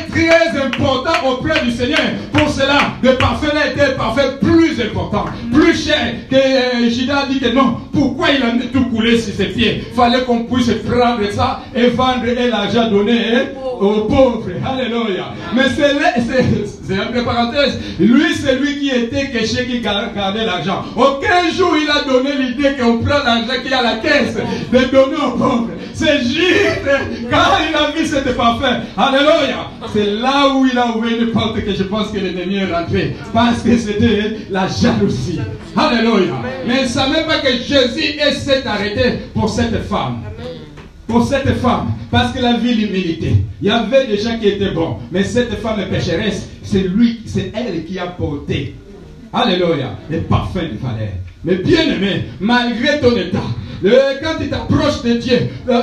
[0.00, 1.98] est très importante auprès du Seigneur.
[2.32, 6.14] Pour cela, le parfait a été parfait plus important, plus cher.
[6.30, 7.76] Que euh, Judas a dit que non.
[7.92, 9.84] Pourquoi il a tout coulé sur ses pieds?
[9.94, 13.44] Fallait qu'on puisse prendre ça et vendre et l'argent donné hein,
[13.80, 14.48] aux pauvres.
[14.64, 15.26] Alléluia.
[15.54, 16.79] Mais c'est
[17.98, 20.84] Lui, c'est lui qui était caché, qui gardait l'argent.
[20.96, 25.16] Aucun jour il a donné l'idée qu'on prend l'argent qui à la caisse de donner
[25.16, 25.70] aux pauvres.
[25.92, 26.80] C'est juste
[27.30, 27.36] quand
[27.68, 28.80] il a vu cette parfait.
[28.96, 29.68] Alléluia.
[29.92, 33.16] C'est là où il a ouvert une porte que je pense que l'ennemi est rentré.
[33.34, 35.40] Parce que c'était la jalousie.
[35.76, 36.34] Alléluia.
[36.66, 40.22] Mais il ne savait pas que Jésus s'est arrêté pour cette femme.
[41.10, 41.92] Pour cette femme.
[42.10, 43.34] Parce que la vie l'humilité.
[43.60, 44.98] Il y avait des gens qui étaient bons.
[45.10, 48.76] Mais cette femme pécheresse, c'est lui, c'est elle qui a porté.
[49.32, 49.98] Alléluia.
[50.08, 51.14] Les parfums du Valère.
[51.44, 53.42] Mais bien aimé, malgré ton état,
[53.82, 55.82] quand tu t'approches de Dieu, euh,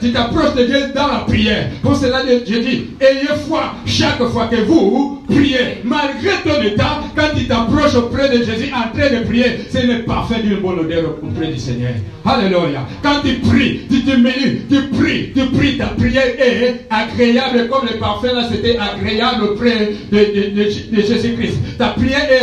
[0.00, 1.70] tu t'approches de Dieu dans la prière.
[1.82, 5.82] Pour cela, je dis, ayez foi chaque fois que vous priez.
[5.84, 10.00] Malgré ton état, quand tu t'approches auprès de Jésus en train de prier, ce n'est
[10.00, 11.92] pas fait d'une bonne odeur auprès du Seigneur.
[12.24, 12.86] Alléluia.
[13.02, 17.86] Quand tu pries, tu te mêles, tu pries, tu pries, ta prière est agréable comme
[17.90, 21.58] le parfum là, c'était agréable auprès de, de Jésus-Christ.
[21.78, 22.42] Ta prière est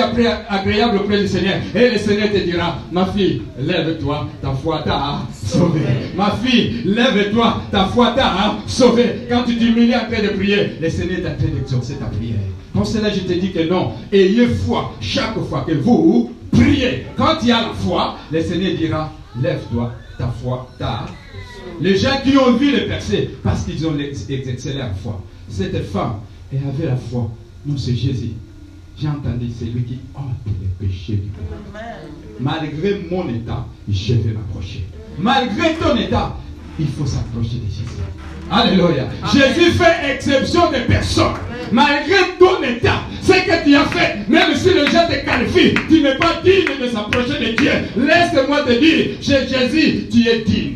[0.49, 1.55] agréable auprès du Seigneur.
[1.75, 4.92] Et le Seigneur te dira, ma fille, lève-toi, ta foi t'a
[5.33, 5.81] sauvé.
[6.15, 9.27] Ma fille, lève-toi, ta foi t'a sauvé.
[9.29, 12.39] Quand tu t'humilies en train de prier, le Seigneur est en train d'exaucer ta prière.
[12.73, 13.93] Pour cela, je te dis que non.
[14.11, 17.05] Ayez foi chaque fois que vous priez.
[17.15, 21.05] Quand il y a la foi, le Seigneur dira, lève-toi, ta foi t'a
[21.81, 25.21] les gens qui ont vu le percer parce qu'ils ont exercé la foi.
[25.49, 26.19] Cette femme,
[26.51, 27.29] elle avait la foi.
[27.65, 28.33] Non, c'est Jésus.
[28.97, 32.22] J'ai entendu, c'est lui qui ôte les péchés du monde.
[32.39, 34.85] Malgré mon état, je vais m'approcher.
[35.19, 36.37] Malgré ton état,
[36.79, 37.83] il faut s'approcher de Jésus.
[38.51, 39.07] Alléluia.
[39.31, 41.33] Jésus fait exception des personnes.
[41.71, 46.01] Malgré ton état, ce que tu as fait, même si le gens te qualifie, tu
[46.01, 47.71] n'es pas digne de s'approcher de Dieu.
[47.97, 50.75] Laisse-moi te dire, chez Jésus, tu es digne.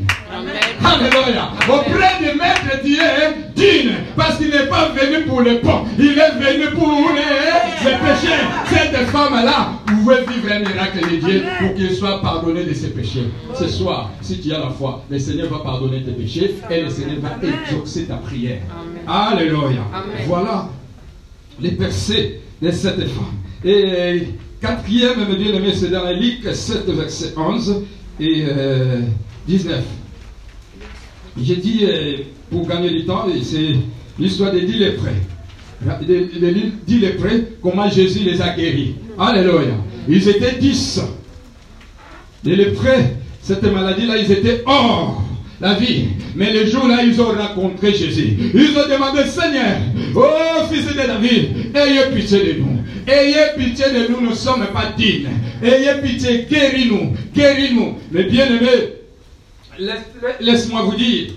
[0.83, 1.51] Alléluia.
[1.67, 3.93] Auprès du maître, es digne.
[4.15, 5.87] Parce qu'il n'est pas venu pour les pauvres.
[5.97, 8.33] Il est venu pour les, péchés.
[8.69, 13.25] Cette femme-là pouvait vivre un miracle de Dieu pour qu'il soit pardonné de ses péchés.
[13.55, 16.89] Ce soir, si tu as la foi, le Seigneur va pardonner tes péchés et le
[16.89, 18.61] Seigneur va exaucer ta prière.
[19.07, 19.83] Alléluia.
[20.27, 20.69] Voilà
[21.59, 23.37] les percées de cette femme.
[23.63, 24.27] Et
[24.61, 27.83] quatrième, me dit le c'est dans Luc 7, verset 11
[28.19, 28.45] et
[29.47, 29.83] 19.
[31.41, 32.17] J'ai dit, euh,
[32.49, 33.75] pour gagner du temps, c'est
[34.19, 35.09] l'histoire des dix lépreux.
[36.07, 38.95] Les dix lépreux, comment Jésus les a guéris.
[39.19, 39.75] Alléluia.
[40.07, 40.99] Ils étaient dix.
[42.43, 43.03] Les lépreux,
[43.41, 45.23] cette maladie-là, ils étaient hors
[45.59, 46.05] la vie.
[46.35, 48.37] Mais le jour-là, ils ont rencontré Jésus.
[48.53, 49.77] Ils ont demandé, Seigneur,
[50.15, 52.77] oh fils de David, ayez pitié de nous.
[53.07, 55.29] Ayez pitié de nous, nous ne sommes pas dignes.
[55.63, 57.95] Ayez pitié, guéris-nous, guéris-nous.
[58.11, 58.96] Mais bien aimé,
[60.39, 61.33] Laisse-moi vous dire,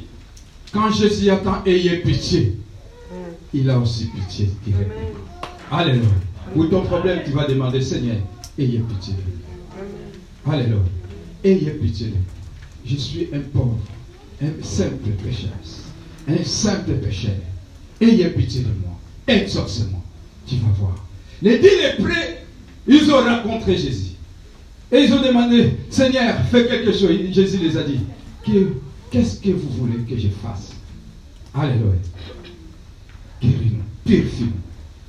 [0.73, 2.57] quand Jésus attend, ayez pitié,
[3.53, 4.51] il a aussi pitié.
[5.71, 6.09] Alléluia.
[6.55, 8.17] Pour ton problème, tu vas demander, Seigneur,
[8.59, 10.79] ayez pitié de Alléluia.
[11.45, 12.15] Ayez pitié de
[12.87, 13.79] Je suis un pauvre,
[14.43, 15.51] un simple pécheur,
[16.29, 17.37] un simple pécheur.
[18.01, 18.99] Ayez pitié de moi.
[19.27, 20.01] Exauce-moi.
[20.47, 20.97] Tu vas voir.
[21.43, 22.11] Les dix lépreux,
[22.87, 24.13] ils ont rencontré Jésus.
[24.93, 27.11] Et ils ont demandé, Seigneur, fais quelque chose.
[27.31, 28.01] Jésus les a dit,
[28.45, 30.73] qu'est-ce que vous voulez que je fasse?
[31.55, 31.93] Alléluia.
[33.43, 34.53] Guéris-nous, purifiez-nous.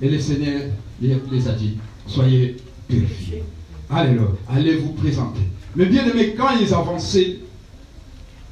[0.02, 0.62] Et le Seigneur
[1.02, 1.78] les a dit,
[2.08, 2.58] soyez
[2.88, 3.44] purifiés.
[3.90, 4.28] Alléluia.
[4.50, 5.42] Allez vous présenter.
[5.76, 7.40] Mais bien aimé, quand ils avançaient,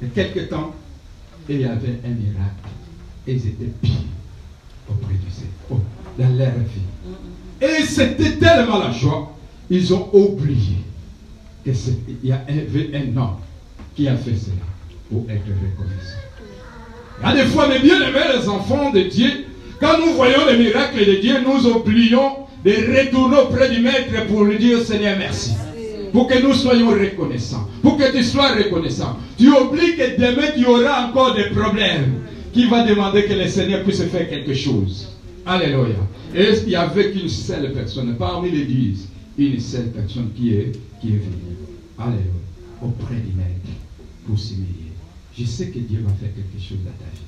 [0.00, 0.74] il y a quelques temps,
[1.48, 2.68] il y avait un miracle.
[3.26, 3.92] Et ils étaient pires
[4.88, 5.80] auprès du Seigneur,
[6.18, 7.60] dans leur vie.
[7.60, 9.36] Et c'était tellement la joie,
[9.68, 10.76] ils ont oublié
[11.62, 11.74] qu'il
[12.24, 13.36] y a un, un homme
[14.00, 14.64] qui a fait cela
[15.10, 16.16] pour être reconnaissant.
[17.20, 19.44] Il y a des fois, mes bien-aimés, les enfants de Dieu,
[19.78, 24.44] quand nous voyons les miracles de Dieu, nous oublions de retourner auprès du Maître pour
[24.44, 25.52] lui dire Seigneur, merci.
[26.14, 27.68] Pour que nous soyons reconnaissants.
[27.82, 29.18] Pour que tu sois reconnaissant.
[29.36, 32.22] Tu oublies que demain tu auras encore des problèmes.
[32.54, 35.10] Qui va demander que le Seigneur puisse faire quelque chose.
[35.44, 35.96] Alléluia.
[36.34, 40.72] Et il n'y avait qu'une seule personne, parmi les dix, une seule personne qui est,
[41.02, 41.56] qui est venue.
[41.98, 42.24] Alléluia.
[42.82, 43.79] Auprès du Maître
[44.30, 44.92] pour s'humilier.
[45.36, 47.26] Je sais que Dieu va faire quelque chose dans ta vie.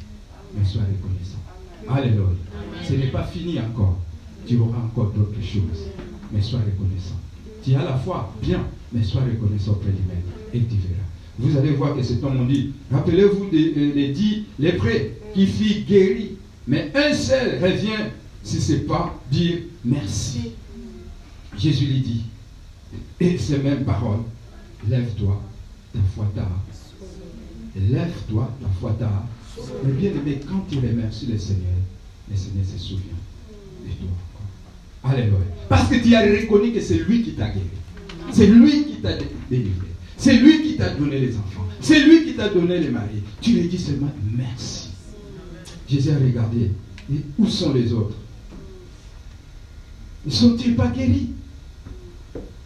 [0.57, 1.43] Mais sois reconnaissant.
[1.89, 2.29] Alléluia.
[2.87, 3.99] Ce n'est pas fini encore.
[4.47, 5.89] Tu auras encore d'autres choses.
[6.33, 7.19] Mais sois reconnaissant.
[7.65, 10.33] Tu as la foi, bien, mais sois reconnaissant auprès du Maître.
[10.55, 11.03] Et tu verras.
[11.39, 16.29] vous allez voir que cet homme on dit, rappelez-vous des, dix léprés qui fit guérir.
[16.69, 18.11] Mais un seul revient
[18.45, 20.53] si ce n'est pas dire merci.
[21.59, 22.23] Jésus lui dit,
[23.21, 24.23] et ces mêmes paroles,
[24.89, 25.41] lève-toi,
[25.93, 26.49] ta foi t'a.
[27.77, 29.27] Lève-toi, ta foi t'a.
[29.85, 31.73] Mais bien aimé, quand tu remercies le Seigneur,
[32.31, 33.19] le Seigneur se souvient
[33.85, 35.11] de toi.
[35.11, 35.39] Alléluia.
[35.69, 37.67] Parce que tu as reconnu que c'est lui qui t'a guéri.
[38.31, 39.15] C'est lui qui t'a
[39.51, 39.89] délivré.
[40.17, 41.67] C'est lui qui t'a donné les enfants.
[41.81, 43.23] C'est lui qui t'a donné les maris.
[43.41, 44.91] Tu lui dis seulement merci.
[45.89, 46.71] Jésus a regardé.
[47.13, 48.17] Et où sont les autres?
[50.25, 51.31] Ne sont-ils pas guéris?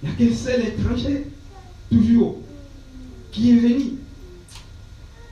[0.02, 1.24] Il n'y a qu'un seul étranger,
[1.90, 2.38] toujours,
[3.32, 3.84] qui est venu?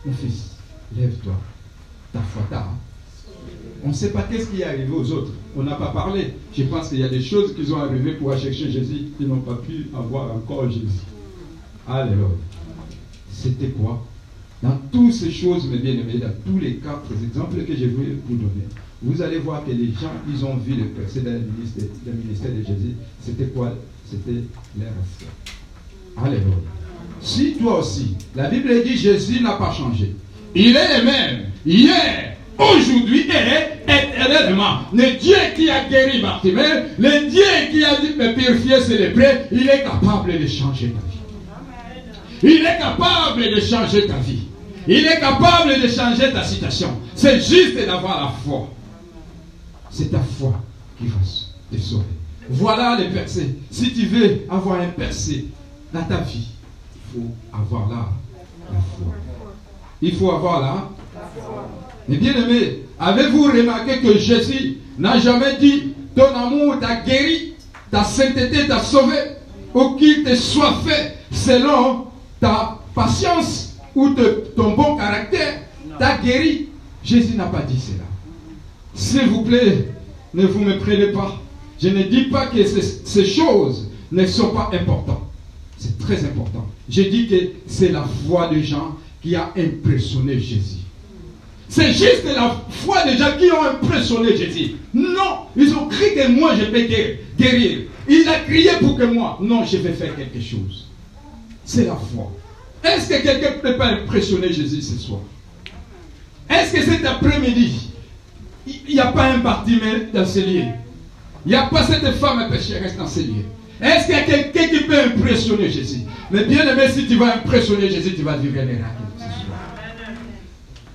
[0.04, 0.56] Mon fils,
[0.96, 1.34] lève-toi.
[2.12, 2.68] Ta foi t'a.
[3.82, 5.32] On ne sait pas qu'est-ce qui est arrivé aux autres.
[5.56, 6.34] On n'a pas parlé.
[6.56, 9.24] Je pense qu'il y a des choses qui sont arrivées pour aller chercher Jésus qui
[9.24, 11.04] n'ont pas pu avoir encore Jésus.
[11.86, 12.28] Alléluia.
[13.30, 14.02] C'était quoi?
[14.62, 18.36] Dans toutes ces choses, mes bien-aimés, dans tous les quatre exemples que je vais vous
[18.36, 18.68] donner,
[19.02, 22.62] vous allez voir que les gens, ils ont vu le précédent ministère, le ministère de
[22.62, 22.94] Jésus.
[23.20, 23.74] C'était quoi?
[24.10, 24.44] C'était
[24.78, 26.24] leur.
[26.24, 26.54] Alléluia.
[27.24, 30.14] Si toi aussi, la Bible dit Jésus n'a pas changé.
[30.54, 31.46] Il est le même.
[31.64, 34.80] Hier, aujourd'hui et éternellement.
[34.92, 36.62] Le Dieu qui a guéri Bartimée,
[36.98, 41.00] le Dieu qui a dit me purifier ses lépreux, il est capable de changer ta
[41.00, 42.52] vie.
[42.56, 44.42] Il est capable de changer ta vie.
[44.86, 46.90] Il est capable de changer ta situation.
[47.14, 48.68] C'est juste d'avoir la foi.
[49.90, 50.60] C'est ta foi
[50.98, 51.16] qui va
[51.72, 52.04] te sauver.
[52.50, 53.56] Voilà les percées.
[53.70, 55.46] Si tu veux avoir un percé
[55.90, 56.48] dans ta vie,
[57.52, 58.08] avoir là.
[60.00, 60.88] Il faut avoir là.
[62.08, 67.54] Mais bien aimé, avez-vous remarqué que Jésus n'a jamais dit ton amour t'a guéri,
[67.90, 69.16] ta sainteté t'a sauvé,
[69.74, 72.06] ou qu'il te soit fait selon
[72.40, 75.60] ta patience ou de ton bon caractère
[75.98, 76.68] t'a guéri.
[77.02, 78.04] Jésus n'a pas dit cela.
[78.94, 79.88] S'il vous plaît,
[80.32, 81.36] ne vous me prenez pas.
[81.80, 85.23] Je ne dis pas que ces, choses ne sont pas importantes.
[85.78, 86.66] C'est très important.
[86.88, 90.84] Je dis que c'est la foi des gens qui a impressionné Jésus.
[91.68, 94.76] C'est juste la foi des gens qui ont impressionné Jésus.
[94.92, 96.86] Non, ils ont crié que moi je peux
[97.36, 97.80] guérir.
[98.08, 100.86] Il a crié pour que moi, non, je vais faire quelque chose.
[101.64, 102.30] C'est la foi.
[102.84, 105.20] Est-ce que quelqu'un ne peut pas impressionner Jésus ce soir?
[106.50, 107.88] Est-ce que cet après-midi,
[108.66, 110.64] il n'y a pas un bâtiment dans ce lieu?
[111.46, 113.44] Il n'y a pas cette femme pécheresse dans ce lieu
[113.80, 116.00] Est-ce qu'il y a quelqu'un qui peut impressionner Jésus?
[116.30, 119.02] Mais bien aimé, si tu vas impressionner Jésus, tu vas vivre un miracle.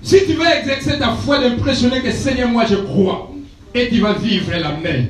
[0.02, 3.32] Si tu veux exercer ta foi d'impressionner que Seigneur, moi je crois,
[3.74, 5.04] et tu vas vivre la main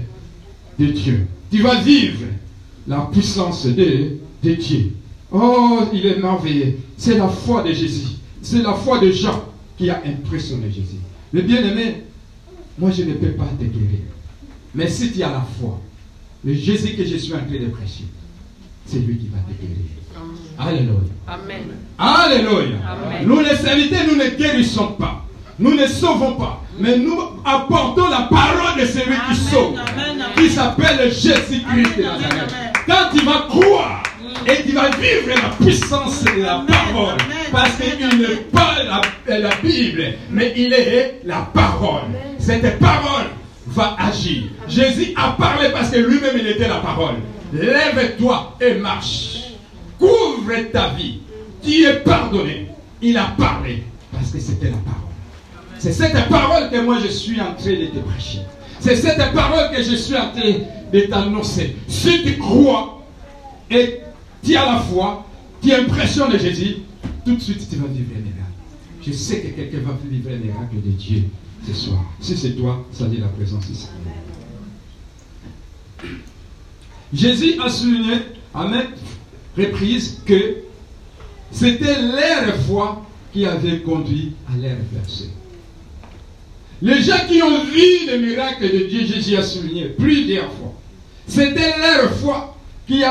[0.79, 1.27] de Dieu.
[1.51, 2.27] Tu vas vivre
[2.87, 4.93] la puissance de, de Dieu.
[5.31, 6.79] Oh, il est merveilleux.
[6.97, 8.17] C'est la foi de Jésus.
[8.43, 9.45] C'est la foi de Jean
[9.79, 10.99] qui a impressionné Jésus.
[11.33, 12.03] Mais bien aimé,
[12.79, 14.01] moi je ne peux pas te guérir.
[14.75, 15.81] Mais si tu as la foi,
[16.45, 18.05] le Jésus que je suis en train de prêcher,
[18.87, 19.77] c'est lui qui va te guérir.
[20.59, 21.11] Alléluia.
[21.27, 21.63] Amen.
[21.99, 22.77] Alléluia.
[23.25, 25.25] Nous les serviteurs, nous ne guérissons pas.
[25.59, 26.63] Nous ne sauvons pas.
[26.79, 29.79] Mais nous apportons la parole de celui qui sauve.
[30.37, 32.55] Qui s'appelle Jésus-Christ de Nazareth.
[32.87, 34.03] Quand tu vas croire
[34.47, 37.17] et tu vas vivre la puissance de la parole.
[37.53, 38.77] Parce qu'il n'est pas
[39.29, 42.03] la, Bible, mais il est la parole.
[42.39, 43.27] Cette parole
[43.71, 44.45] va agir.
[44.69, 47.17] Jésus a parlé parce que lui-même il était la parole.
[47.53, 49.55] Lève-toi et marche.
[49.99, 51.21] Couvre ta vie.
[51.63, 52.69] Tu es pardonné.
[53.03, 55.01] Il a parlé parce que c'était la parole.
[55.79, 58.41] C'est cette parole que moi je suis en train de te prêcher.
[58.81, 60.53] C'est cette parole que je suis en train
[60.93, 61.77] de t'annoncer.
[61.89, 63.03] Si tu crois
[63.71, 64.01] et
[64.45, 65.27] tu as la foi,
[65.63, 66.79] tu impressionnes Jésus,
[67.25, 68.41] tout de suite tu vas vivre un miracle.
[69.07, 71.25] Je sais que quelqu'un va vivre un miracle de Dieu
[71.67, 72.05] ce soir.
[72.21, 73.89] Si c'est toi, dit la présence ici.
[77.13, 78.15] Jésus a souligné
[78.55, 78.99] à maintes
[79.57, 80.57] reprises que
[81.51, 85.31] c'était leur foi qui avait conduit à leur percée.
[86.83, 90.73] Les gens qui ont vu le miracle de Dieu, Jésus a souligné plusieurs fois.
[91.27, 92.57] C'était leur foi
[92.87, 93.05] qui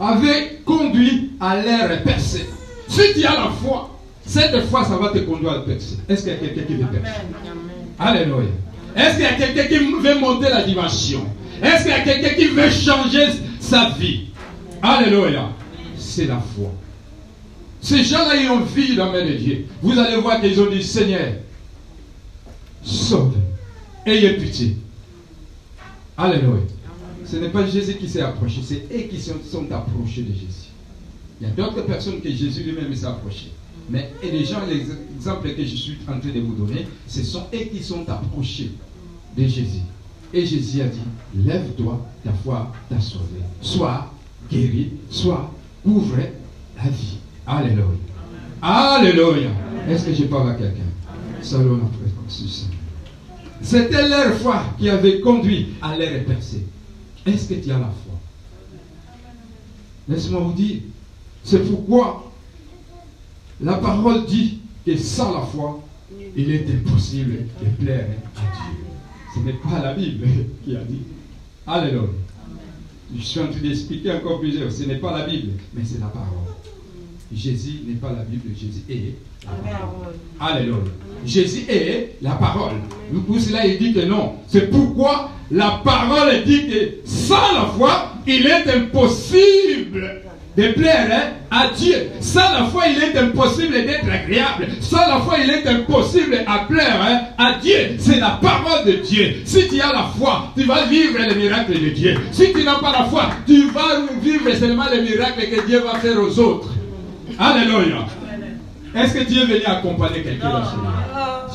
[0.00, 2.46] avait conduit à l'air percé.
[2.88, 3.93] Si tu as la foi,
[4.26, 5.98] cette foi, ça va te conduire à percer.
[6.08, 7.20] Est-ce qu'il y a quelqu'un qui veut percer
[7.98, 8.48] Alléluia.
[8.96, 11.26] Est-ce qu'il y a quelqu'un qui veut monter la dimension?
[11.62, 13.26] Est-ce qu'il y a quelqu'un qui veut changer
[13.60, 14.26] sa vie?
[14.82, 15.50] Alléluia.
[15.98, 16.72] C'est la foi.
[17.80, 19.66] Ces gens-là, ils ont vu la main de Dieu.
[19.82, 21.34] Vous allez voir qu'ils ont dit, Seigneur,
[22.82, 23.34] sauve,
[24.06, 24.76] ayez pitié.
[26.16, 26.62] Alléluia.
[27.26, 30.70] Ce n'est pas Jésus qui s'est approché, c'est eux qui sont, approchés de Jésus.
[31.40, 33.50] Il y a d'autres personnes que Jésus lui-même s'est approché.
[33.88, 37.22] Mais et les gens, les exemples que je suis en train de vous donner, ce
[37.22, 38.72] sont eux qui sont approchés
[39.36, 39.82] de Jésus.
[40.32, 40.98] Et Jésus a dit,
[41.36, 43.40] lève-toi, ta foi t'a sauvé.
[43.60, 44.10] Sois
[44.50, 46.16] guéri, sois couvre
[46.76, 47.18] la vie.
[47.46, 47.84] Alléluia.
[48.62, 49.50] Alléluia.
[49.88, 50.82] Est-ce que je parle à quelqu'un?
[51.42, 51.68] Salut
[53.60, 56.64] C'était leur foi qui avait conduit à leur percée.
[57.26, 58.18] Est-ce que tu as la foi?
[60.08, 60.80] Laisse-moi vous dire,
[61.42, 62.23] c'est pourquoi
[63.60, 65.82] la parole dit que sans la foi,
[66.36, 68.84] il est impossible de plaire à Dieu.
[69.34, 70.26] Ce n'est pas la Bible
[70.64, 71.02] qui a dit.
[71.66, 72.02] Alléluia.
[73.16, 74.70] Je suis en train d'expliquer encore plusieurs.
[74.72, 76.28] Ce n'est pas la Bible, mais c'est la parole.
[77.32, 80.14] Jésus n'est pas la Bible, Jésus est la parole.
[80.40, 80.78] Alléluia.
[81.24, 82.76] Jésus est la parole.
[83.26, 84.34] Pour cela, il dit que non.
[84.48, 90.23] C'est pourquoi la parole dit que sans la foi, il est impossible
[90.56, 92.10] de plaire hein, à Dieu.
[92.20, 94.68] Sans la foi, il est impossible d'être agréable.
[94.80, 97.96] Sans la foi, il est impossible à plaire hein, à Dieu.
[97.98, 99.36] C'est la parole de Dieu.
[99.44, 102.14] Si tu as la foi, tu vas vivre les miracles de Dieu.
[102.32, 105.98] Si tu n'as pas la foi, tu vas vivre seulement les miracles que Dieu va
[105.98, 106.68] faire aux autres.
[107.38, 108.06] Alléluia.
[108.94, 110.62] Est-ce que Dieu est venu accompagner quelqu'un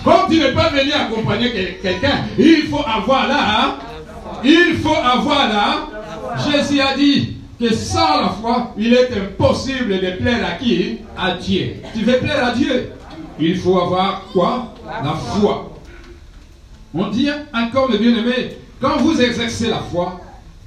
[0.04, 3.38] Comme tu n'es pas venu accompagner quelqu'un, il faut avoir là.
[3.40, 3.76] Hein.
[4.44, 5.88] Il faut avoir là.
[6.46, 11.32] Jésus a dit que sans la foi, il est impossible de plaire à qui À
[11.34, 11.76] Dieu.
[11.94, 12.92] Tu veux plaire à Dieu?
[13.40, 14.74] Il faut avoir quoi?
[14.86, 15.78] La foi.
[16.94, 20.20] On dit encore, mes bien-aimés, quand vous exercez la foi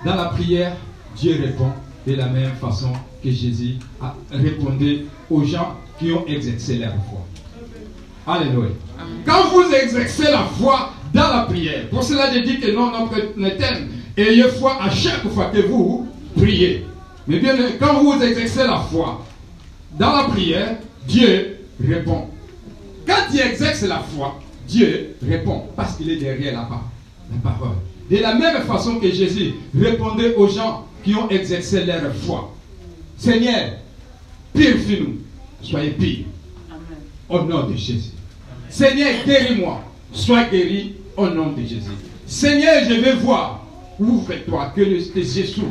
[0.04, 0.76] dans la prière,
[1.16, 1.72] Dieu répond
[2.06, 7.26] de la même façon que Jésus a répondu aux gens qui ont exercé leur foi.
[8.26, 8.70] Alléluia.
[9.26, 13.56] Quand vous exercez la foi dans la prière, pour cela je dis que non, notre
[13.56, 16.06] thème, ayez foi à chaque fois que vous
[16.36, 16.86] priez.
[17.26, 19.24] Mais bien, quand vous exercez la foi
[19.98, 20.76] dans la prière,
[21.06, 22.28] Dieu répond.
[23.06, 26.68] Quand tu exerces la foi, Dieu répond parce qu'il est derrière la,
[27.30, 27.76] la parole.
[28.10, 32.54] De la même façon que Jésus répondait aux gens qui ont exercé leur foi.
[33.16, 33.72] Seigneur,
[34.54, 35.18] purifie-nous.
[35.62, 36.26] Soyez pire.
[37.28, 38.10] Au nom de Jésus.
[38.68, 39.82] Seigneur, guéris-moi.
[40.12, 41.92] Sois guéri au nom de Jésus.
[42.26, 43.64] Seigneur, je vais voir.
[43.98, 45.68] Ouvre-toi, que tes yeux s'ouvrent.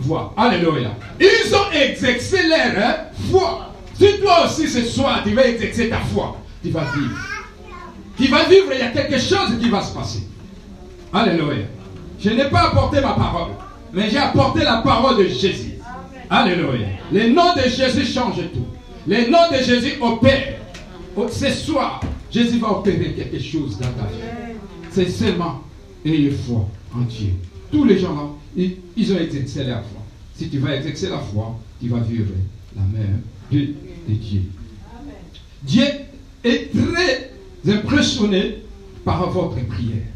[0.00, 0.32] Vois.
[0.36, 0.96] Alléluia.
[1.20, 2.94] Ils ont exercé leur hein,
[3.30, 3.74] foi.
[3.94, 7.18] Si toi aussi ce soir, tu vas exercer ta foi, tu vas vivre.
[8.16, 10.22] Tu vas vivre, il y a quelque chose qui va se passer.
[11.12, 11.66] Alléluia.
[12.18, 13.52] Je n'ai pas apporté ma parole,
[13.92, 15.74] mais j'ai apporté la parole de Jésus.
[16.28, 16.86] Alléluia.
[17.12, 18.66] Le nom de Jésus change tout.
[19.06, 20.56] Le nom de Jésus opère.
[21.30, 24.54] Ce soir, Jésus va opérer quelque chose dans ta vie.
[24.90, 25.62] C'est seulement
[26.04, 27.32] ayez foi en Dieu.
[27.70, 28.22] Tous les gens là,
[28.56, 30.02] ils, ont exercé la foi.
[30.36, 32.32] Si tu vas exercer la foi, tu vas vivre
[32.76, 33.06] la main
[33.50, 34.42] de, de Dieu.
[35.62, 35.84] Dieu
[36.42, 38.56] est très impressionné
[39.04, 40.06] par votre prière.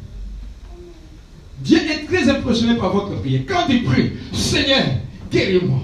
[1.60, 3.42] Dieu est très impressionné par votre prière.
[3.46, 4.84] Quand tu pries, Seigneur,
[5.30, 5.80] guéris-moi.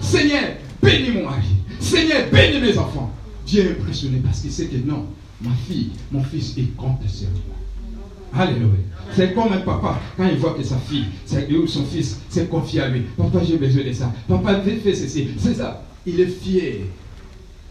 [0.00, 0.44] Seigneur,
[0.82, 1.46] bénis mon mari.
[1.80, 3.12] Seigneur, bénis mes enfants.
[3.46, 5.06] Dieu est impressionné parce qu'il sait que non,
[5.40, 8.42] ma fille, mon fils, il compte sur moi.
[8.42, 8.78] Alléluia.
[9.14, 11.06] C'est comme un papa, quand il voit que sa fille
[11.50, 13.02] ou son fils s'est confié à lui.
[13.16, 14.12] Papa, j'ai besoin de ça.
[14.28, 15.28] Papa, fais ceci.
[15.38, 15.84] C'est ça.
[16.06, 16.86] Il est fier.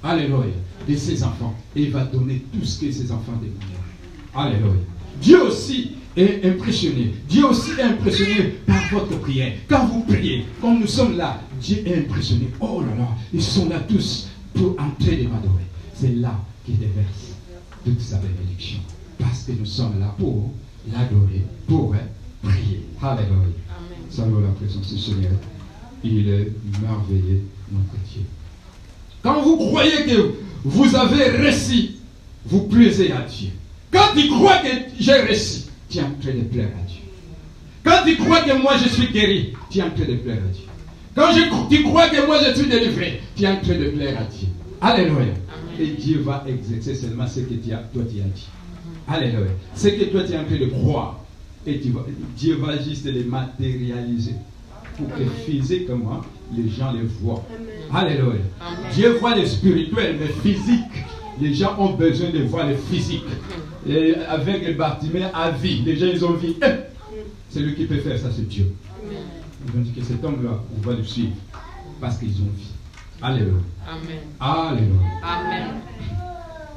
[0.04, 0.54] Alléluia.
[0.88, 1.56] De ses enfants.
[1.76, 3.56] Et il va donner tout ce que ses enfants demandent.
[4.34, 4.82] Alléluia.
[5.22, 7.14] Dieu aussi est impressionné.
[7.30, 9.54] Dieu aussi est impressionné par votre prière.
[9.68, 12.50] Quand vous priez, quand nous sommes là, Dieu est impressionné.
[12.60, 15.66] Oh là là, ils sont là tous pour entrer de m'adorer.
[15.94, 17.36] C'est là qu'il déverse
[17.86, 18.80] toute sa bénédiction.
[19.20, 20.52] Parce que nous sommes là pour
[20.90, 21.96] l'adorer, pour
[22.42, 22.86] prier.
[23.02, 23.36] Alléluia.
[24.10, 25.32] Salut la présence du Seigneur.
[26.04, 26.52] Il est
[26.82, 28.24] merveilleux, notre Dieu.
[29.24, 31.98] Quand vous croyez que vous avez réussi,
[32.46, 33.50] vous plaisez à Dieu.
[33.92, 34.70] Quand tu crois que
[35.00, 37.02] j'ai réussi, tu es en train de plaire à Dieu.
[37.84, 40.54] Quand tu crois que moi je suis guéri, tu es en train de plaire à
[40.54, 40.66] Dieu.
[41.16, 44.24] Quand tu crois que moi je suis délivré, tu es en train de plaire à
[44.24, 44.48] Dieu.
[44.80, 45.34] Alléluia.
[45.80, 48.48] Et Dieu va exercer seulement ce que toi tu as dit.
[49.08, 49.52] Alléluia.
[49.76, 51.18] Ce que toi tu es en train de croire.
[51.66, 51.80] Et
[52.36, 54.36] Dieu va juste les matérialiser.
[54.98, 56.22] Pour que physiquement,
[56.56, 57.44] les gens les voient.
[57.94, 58.42] Alléluia.
[58.94, 61.06] Dieu voit le spirituel, mais physique.
[61.40, 63.24] Les gens ont besoin de voir le physique.
[63.88, 66.56] Et avec le bâtiment à vie, les gens ils ont vie.
[67.50, 68.74] C'est lui qui peut faire ça, c'est Dieu.
[69.12, 71.34] Ils ont dit que cet homme-là, on va le suivre.
[72.00, 72.72] Parce qu'ils ont vie.
[73.22, 73.54] Alléluia.
[73.88, 74.20] Amen.
[74.40, 75.02] Alléluia.
[75.24, 75.68] Amen.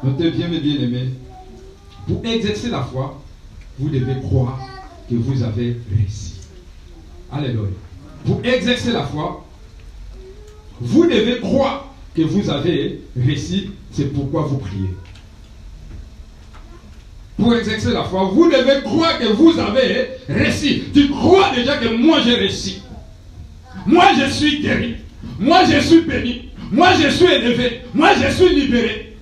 [0.02, 1.08] Notez bien, mes bien-aimés,
[2.06, 3.20] pour exercer la foi,
[3.78, 4.58] vous devez croire
[5.08, 6.34] que vous avez réussi.
[7.32, 7.70] Alléluia.
[8.24, 9.44] Pour exercer la foi,
[10.80, 14.90] Vous devez croire que vous avez réussi, c'est pourquoi vous priez.
[17.36, 20.84] Pour exercer la foi, vous devez croire que vous avez réussi.
[20.92, 22.82] Tu crois déjà que moi j'ai réussi.
[23.86, 24.96] Moi je suis guéri.
[25.38, 26.50] Moi je suis béni.
[26.70, 27.80] Moi je suis élevé.
[27.92, 29.16] Moi je suis libéré.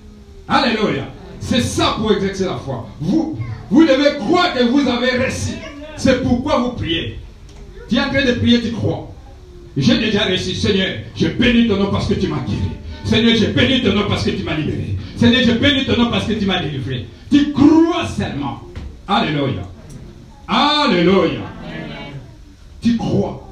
[0.47, 1.07] Alléluia.
[1.43, 2.87] C'est ça pour exercer la foi.
[3.01, 3.37] Vous,
[3.69, 5.53] vous devez croire que vous avez réussi.
[5.97, 7.19] C'est pourquoi vous priez.
[7.89, 9.11] Tu es en train de prier, tu crois.
[9.75, 10.55] J'ai déjà réussi.
[10.55, 12.71] Seigneur, je bénis ton nom parce que tu m'as guéri.
[13.03, 14.95] Seigneur, je bénis ton nom parce que tu m'as libéré.
[15.17, 17.07] Seigneur, je bénis ton nom parce que tu m'as délivré.
[17.29, 18.61] Tu crois seulement.
[19.07, 19.63] Alléluia.
[20.47, 21.41] Alléluia.
[22.81, 23.49] Tu crois.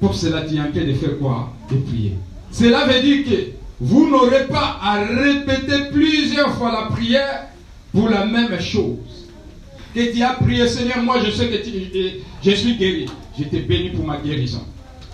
[0.00, 1.52] Pour cela, tu es en train de faire quoi?
[1.70, 2.14] De prier.
[2.50, 7.48] Cela veut dire que vous n'aurez pas à répéter plusieurs fois la prière
[7.92, 9.28] pour la même chose.
[9.94, 11.56] Que tu as prié, Seigneur, moi je sais que
[12.42, 13.06] je suis guéri.
[13.38, 14.62] Je t'ai béni pour ma guérison.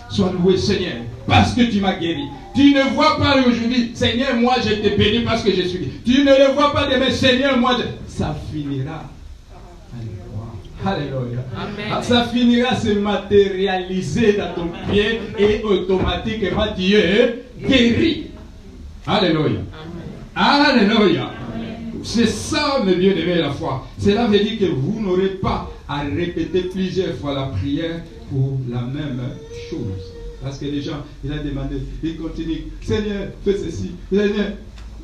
[0.09, 2.23] Sois loué, Seigneur, parce que tu m'as guéri.
[2.55, 5.91] Tu ne vois pas aujourd'hui, Seigneur, moi je t'ai béni parce que je suis guéri.
[6.05, 7.83] Tu ne le vois pas demain, Seigneur, moi je...
[8.07, 9.03] Ça finira.
[10.85, 11.43] Alléluia.
[11.91, 18.30] Ah, ça finira se matérialiser dans ton pied et automatiquement tu es guéri.
[19.07, 19.59] Alléluia.
[20.35, 21.31] Alléluia.
[22.03, 23.87] C'est ça, mes bien-aimés, la foi.
[23.99, 28.81] Cela veut dire que vous n'aurez pas à répéter plusieurs fois la prière pour la
[28.81, 29.21] même
[29.69, 30.13] chose.
[30.41, 34.53] Parce que les gens, il a demandé, il continue, Seigneur, fais ceci, Seigneur.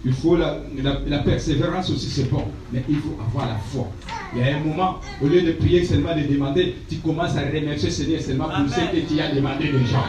[0.06, 0.60] Il faut la,
[1.08, 3.92] la, persévérance aussi, c'est bon, mais il faut avoir la foi.
[4.34, 7.42] Il y a un moment, au lieu de prier seulement de demander, tu commences à
[7.42, 10.04] remercier Seigneur seulement pour ce que tu as demandé déjà.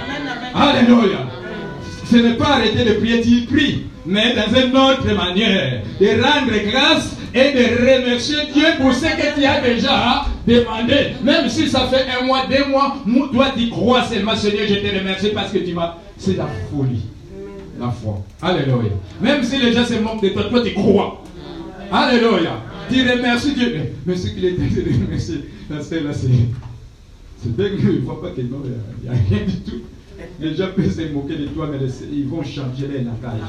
[0.54, 1.26] Alléluia.
[2.10, 6.52] Ce n'est pas arrêter de prier, tu pries, mais dans une autre manière, de rendre
[6.70, 11.12] grâce et de remercier Dieu pour ce que tu as déjà demandé.
[11.22, 12.96] Même si ça fait un mois, deux mois,
[13.30, 15.96] toi tu crois seulement, Seigneur, je te remercie parce que tu m'as.
[16.16, 17.02] C'est la folie.
[17.78, 18.24] La foi.
[18.40, 18.90] Alléluia.
[19.20, 21.22] Même si les gens se moquent de toi, toi tu crois.
[21.92, 22.62] Alléluia.
[22.90, 23.80] Tu remercies Dieu.
[24.06, 26.00] Mais ce qu'il est de remercier, là, c'est.
[27.40, 29.82] C'est dingue, il ne voit pas que non, il n'y a rien du tout.
[30.40, 31.78] Les gens peuvent se moquer de toi, mais
[32.12, 33.40] ils vont changer les langages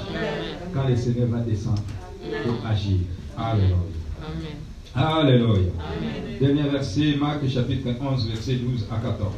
[0.74, 1.82] quand le Seigneur va descendre
[2.43, 2.99] pour agir.
[3.38, 3.76] Alléluia.
[4.93, 5.72] Alléluia.
[6.39, 9.34] Dernier verset, Marc chapitre 11, verset 12 à 14.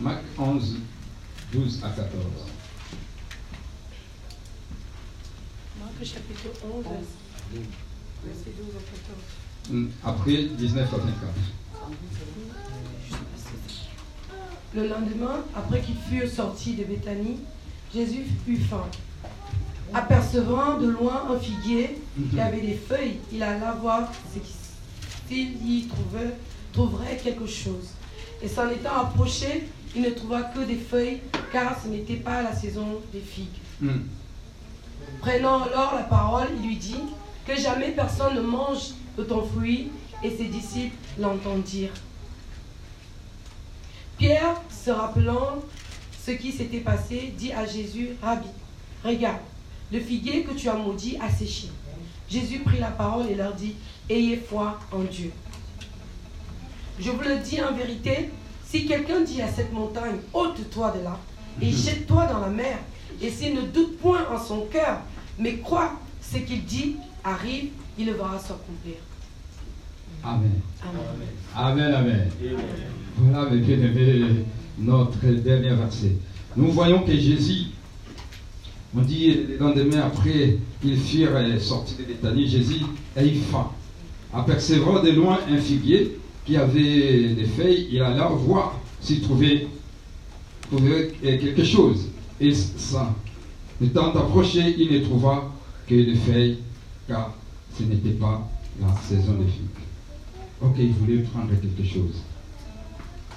[0.00, 0.76] Marc 11,
[1.52, 2.06] 12 à 14.
[5.78, 6.84] Marc chapitre 11,
[8.24, 9.39] verset 12 à 14.
[9.68, 11.16] Mm, après 19 à 24.
[14.72, 17.38] Le lendemain, après qu'ils furent sortis de Béthanie,
[17.92, 18.86] Jésus eut faim.
[19.92, 22.40] Apercevant de loin un figuier qui mhm.
[22.40, 24.08] avait des feuilles, il alla voir
[25.28, 26.36] s'il y trouvait,
[26.72, 27.90] trouverait quelque chose.
[28.42, 31.20] Et s'en étant approché, il ne trouva que des feuilles,
[31.52, 33.48] car ce n'était pas la saison des figues.
[33.80, 34.06] Mhm.
[35.20, 37.02] Prenant alors la parole, il lui dit
[37.44, 39.88] que jamais personne ne mange de ton fruit,
[40.22, 41.92] et ses disciples l'entendirent.
[44.18, 45.62] Pierre, se rappelant
[46.24, 48.48] ce qui s'était passé, dit à Jésus, Rabbi,
[49.04, 49.40] regarde,
[49.92, 51.68] le figuier que tu as maudit a séché.
[52.28, 53.74] Jésus prit la parole et leur dit,
[54.08, 55.32] Ayez foi en Dieu.
[56.98, 58.30] Je vous le dis en vérité,
[58.66, 61.18] si quelqu'un dit à cette montagne, ôte-toi de là
[61.60, 62.78] et jette-toi dans la mer,
[63.20, 65.00] et s'il ne doute point en son cœur,
[65.38, 67.70] mais croit ce qu'il dit arrive,
[68.00, 68.94] il le verra s'accomplir.
[70.24, 70.60] Amen.
[71.54, 72.28] Amen, amen.
[73.18, 74.44] Voilà, mes bien-aimés,
[74.78, 76.16] notre dernier verset.
[76.56, 77.66] Nous voyons que Jésus,
[78.96, 82.80] on dit le lendemain après qu'ils furent sortis de Béthanie, Jésus
[83.16, 83.70] a eu faim.
[84.32, 89.66] Apercevant de loin un figuier qui avait des feuilles, il alla voir s'il trouvait,
[90.70, 92.08] trouvait quelque chose.
[92.40, 93.14] Et ça,
[93.82, 95.52] étant approché, il ne trouva
[95.86, 96.58] que des feuilles,
[97.06, 97.34] car
[97.76, 98.48] ce n'était pas
[98.80, 99.66] la saison des figues.
[100.62, 102.22] Ok, il voulait prendre quelque chose.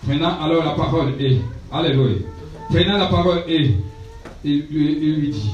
[0.06, 1.40] Prenant alors la parole et,
[1.72, 2.18] Alléluia,
[2.70, 3.72] prenant la parole et,
[4.44, 5.52] il, lui dit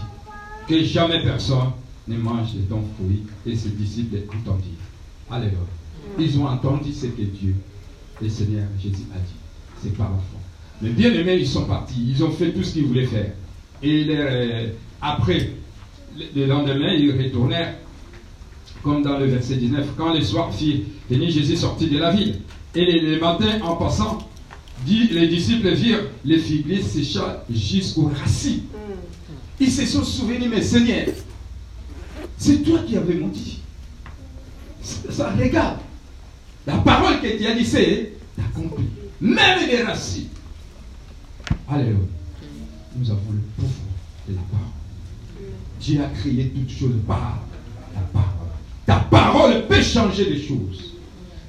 [0.68, 1.72] que jamais personne
[2.08, 4.74] ne mange de ton fruit et ses disciples entendirent.
[5.30, 5.60] Alléluia.
[6.18, 7.56] Ils ont entendu ce que Dieu,
[8.22, 9.34] le Seigneur Jésus a dit.
[9.84, 10.40] C'est pas la foi.
[10.82, 12.06] Mais bien aimés, ils sont partis.
[12.10, 13.32] Ils ont fait tout ce qu'ils voulaient faire.
[13.84, 14.70] Et euh,
[15.02, 15.52] après,
[16.36, 17.76] le lendemain, ils retournèrent
[18.84, 22.40] comme dans le verset 19, quand les soirs fit venir Jésus sorti de la ville.
[22.76, 24.20] Et les, matins, en passant,
[24.86, 28.62] dit, les disciples virent les figuiers séchant jusqu'aux racines.
[28.72, 28.94] Mm.
[29.60, 31.08] Ils se sont souvenus, mais Seigneur,
[32.38, 33.60] c'est toi qui avais dit.
[34.82, 35.80] Ça, regarde.
[36.66, 38.86] La parole que tu as dit, c'est accompli.
[39.20, 40.30] Même les racines.
[41.68, 41.98] Alléluia.
[42.96, 43.74] Nous avons le pouvoir
[44.28, 44.68] de la parole.
[45.82, 47.40] Dieu a créé toutes choses par
[47.94, 48.39] la parole.
[48.90, 50.96] Ta parole peut changer les choses.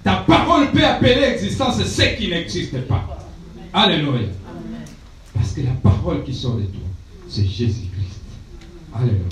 [0.05, 3.19] Ta parole peut appeler existence ce qui n'existe pas.
[3.73, 4.29] Alléluia.
[5.33, 6.83] Parce que la parole qui sort de toi,
[7.31, 8.21] c'est Jésus-Christ.
[8.95, 9.25] Alléluia.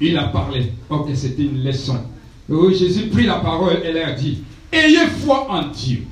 [0.00, 0.72] Il a parlé.
[0.90, 2.00] Ok, c'était une leçon.
[2.48, 6.02] Oui, Jésus prit la parole et leur dit Ayez foi en Dieu.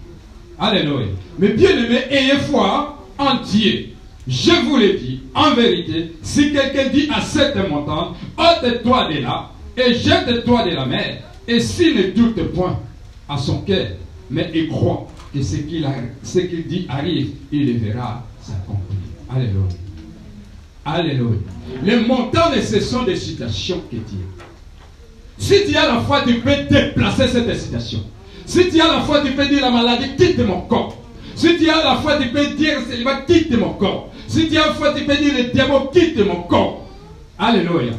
[0.60, 1.08] Alléluia.
[1.40, 3.88] Mais bien aimé, ayez foi en Dieu.
[4.28, 9.50] Je vous le dis, en vérité, si quelqu'un dit à cette montagne, ôte-toi de là
[9.76, 12.78] et jette-toi de la mer, et s'il ne doute point
[13.28, 13.88] à son cœur,
[14.30, 18.98] mais il croit que ce qu'il dit arrive, il le verra s'accomplir.
[19.28, 19.68] Alléluia.
[20.84, 21.38] Alléluia.
[21.82, 24.26] Les montants, ce sont des citations que Dieu.
[25.38, 28.00] Si tu as la foi, tu peux déplacer cette citation.
[28.46, 30.98] Si tu as la foi, tu peux dire la maladie, quitte mon corps.
[31.34, 34.12] Si tu as la foi, tu peux dire va quitte mon corps.
[34.28, 36.86] Si tu as la foi, tu peux dire le diable, quitte mon corps.
[37.38, 37.92] Alléluia.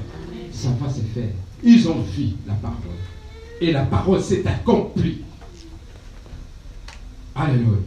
[0.52, 1.30] Ça va se faire.
[1.64, 2.93] Ils ont vu la parole.
[3.64, 5.20] Et la parole s'est accomplie.
[7.34, 7.78] Alléluia.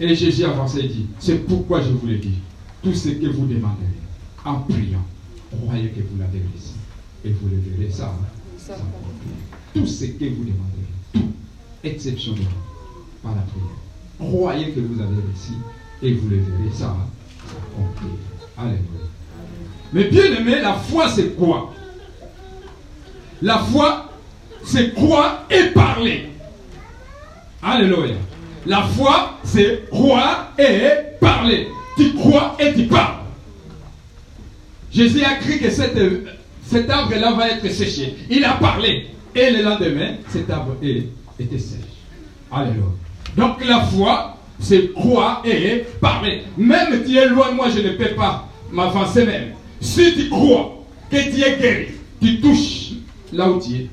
[0.00, 2.38] Et Jésus avancé et dit, c'est pourquoi je vous le dis.
[2.82, 3.86] Tout ce que vous demanderez
[4.44, 5.04] en priant,
[5.52, 6.74] croyez que vous l'avez reçu.
[7.24, 8.12] Et vous le verrez ça.
[8.58, 8.74] ça
[9.72, 11.30] tout ce que vous demanderez, tout,
[11.84, 12.50] exceptionnellement,
[13.22, 13.78] par la prière.
[14.18, 15.52] Croyez que vous avez reçu
[16.02, 16.96] et vous le verrez ça.
[18.58, 18.80] Alléluia.
[19.92, 21.72] Mais bien aimé, la foi c'est quoi?
[23.42, 24.09] La foi
[24.64, 26.28] c'est croire et parler.
[27.62, 28.14] Alléluia.
[28.66, 31.68] La foi c'est croire et parler.
[31.96, 33.16] Tu crois et tu parles.
[34.92, 38.16] Jésus a cru que cet arbre-là va être séché.
[38.28, 39.06] Il a parlé.
[39.34, 41.78] Et le lendemain, cet arbre était sèche.
[42.50, 42.84] Alléluia.
[43.36, 46.42] Donc la foi, c'est croire et parler.
[46.56, 49.52] Même tu es loin, moi je ne peux pas m'avancer même.
[49.80, 51.86] Si tu crois que tu es guéri,
[52.20, 52.92] tu touches
[53.32, 53.86] là où tu es.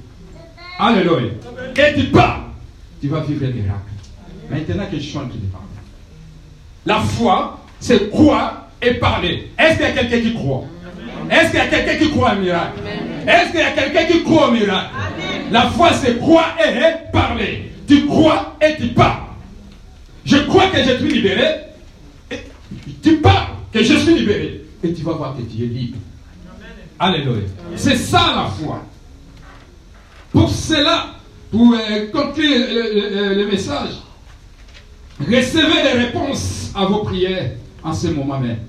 [0.80, 1.32] Alléluia.
[1.76, 2.41] Et tu parles,
[3.02, 3.82] tu vas vivre un miracle.
[4.49, 5.68] Maintenant que je suis en train de parler.
[6.86, 9.52] La foi, c'est croire et parler.
[9.58, 10.64] Est-ce qu'il y a quelqu'un qui croit?
[11.30, 12.80] Est-ce qu'il y a quelqu'un qui croit au miracle?
[13.28, 14.90] Est-ce qu'il y a quelqu'un qui croit au miracle?
[15.52, 17.72] La foi, c'est croire et parler.
[17.88, 19.24] Tu crois et tu parles.
[20.26, 21.48] Je crois que je suis libéré.
[22.32, 22.40] Et
[23.02, 24.62] tu parles que je suis libéré.
[24.84, 25.98] Et tu vas voir que tu es libre.
[26.99, 27.44] Alléluia.
[27.76, 28.84] C'est ça la foi.
[30.38, 31.16] Pour cela,
[31.50, 33.94] pour euh, conclure le, message,
[35.20, 37.54] recevez des réponses à vos prières
[37.84, 38.60] en ce moment même.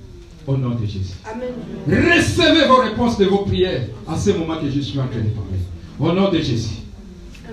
[0.47, 1.12] Au nom de Jésus.
[1.31, 1.51] Amen.
[1.86, 5.28] Recevez vos réponses de vos prières en ce moment que je suis en train de
[5.28, 5.59] parler.
[6.01, 6.77] Au nom de Jésus.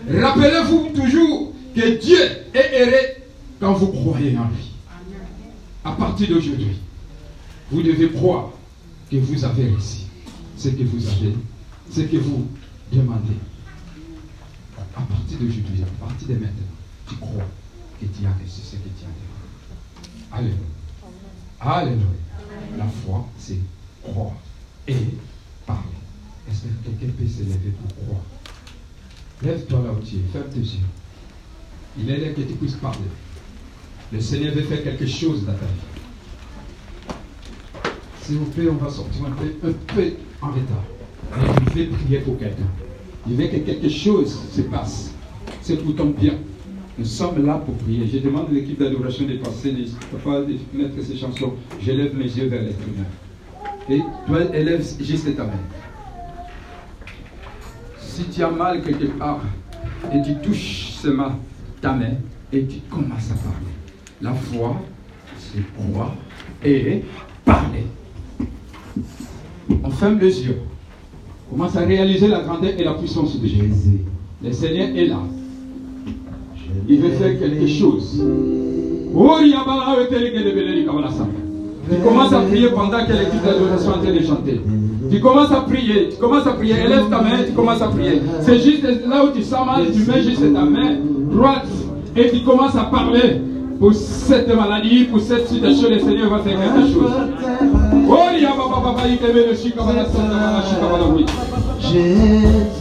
[0.09, 2.21] Rappelez-vous toujours que Dieu
[2.53, 3.23] est erré
[3.59, 4.71] quand vous croyez en lui.
[5.83, 6.77] À partir d'aujourd'hui,
[7.69, 8.51] vous devez croire
[9.11, 10.05] que vous avez réussi
[10.57, 11.33] ce que vous avez,
[11.91, 12.47] ce que vous
[12.93, 13.35] demandez.
[15.35, 16.71] Partir d'aujourd'hui, à partir de maintenant,
[17.09, 17.43] tu crois
[17.99, 20.37] que tu as reçu ce que tu as.
[20.37, 20.55] Alléluia.
[21.59, 22.05] Alléluia.
[22.77, 23.59] La foi, c'est
[24.01, 24.35] croire
[24.87, 24.95] et
[25.65, 25.81] parler.
[26.49, 28.21] Est-ce que quelqu'un peut se lever pour croire?
[29.43, 30.79] Lève-toi là où tu es, ferme tes yeux.
[31.99, 32.99] Il est là que tu puisses parler.
[34.13, 37.17] Le Seigneur veut faire quelque chose dans ta vie.
[38.21, 40.85] S'il vous plaît, on va sortir un peu, un peu en retard.
[41.35, 41.43] Mais
[41.75, 42.69] il veut prier pour quelqu'un.
[43.27, 45.11] Il veut que quelque chose se passe.
[45.65, 46.35] C'est pour ton bien.
[46.95, 48.07] Nous sommes là pour prier.
[48.07, 51.53] Je demande à l'équipe d'adoration de passer, de mettre ces chansons.
[51.81, 52.77] Je lève mes yeux vers l'être
[53.89, 55.53] Et toi, élève juste ta main.
[57.97, 59.41] Si tu as mal quelque part
[60.13, 61.01] et tu touches
[61.81, 62.13] ta main
[62.53, 63.73] et tu commences à parler.
[64.21, 64.79] La foi,
[65.39, 66.13] c'est croire
[66.63, 67.01] et
[67.43, 67.87] parler.
[69.83, 70.59] On ferme les yeux.
[71.49, 74.01] Commence à réaliser la grandeur et la puissance de Jésus.
[74.43, 75.21] Le Seigneur est là.
[76.87, 78.21] Il veut faire quelque chose.
[79.15, 79.37] Oh,
[81.87, 84.61] tu commences à prier pendant que l'équipe d'adoration est en train de chanter.
[85.11, 88.21] Tu commences à prier, tu commences à prier, élève ta main, tu commences à prier.
[88.41, 90.95] C'est juste là où tu sens mal, tu mets juste ta main
[91.31, 91.67] droite
[92.15, 93.41] et tu commences à parler
[93.79, 97.11] pour cette maladie, pour cette situation, le Seigneur va faire quelque chose.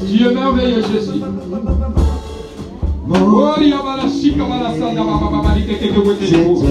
[0.07, 1.21] Dieu merveilleux Jésus.
[3.11, 6.65] oyo balasika balasanda bababa baliteteke weteleko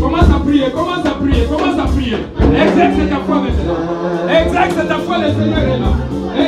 [0.00, 2.16] Commence à prier, commence à prier, commence à prier.
[2.62, 3.80] Exerce ta foi maintenant.
[4.28, 5.92] Exerce ta foi, le Seigneur est là.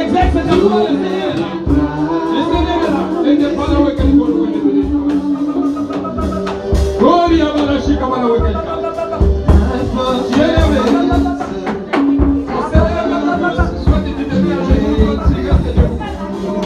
[0.02, 1.50] Exerce ta foi, le Seigneur est là.
[2.32, 3.02] Le Seigneur est là.
[3.30, 4.46] Et ne pas la wekel pour nous.
[6.98, 8.81] Gloria à la chica, à la wekel.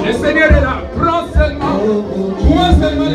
[0.06, 0.82] Le Seigneur est là.
[0.96, 1.80] Prends seulement.
[2.38, 3.05] Prends seulement.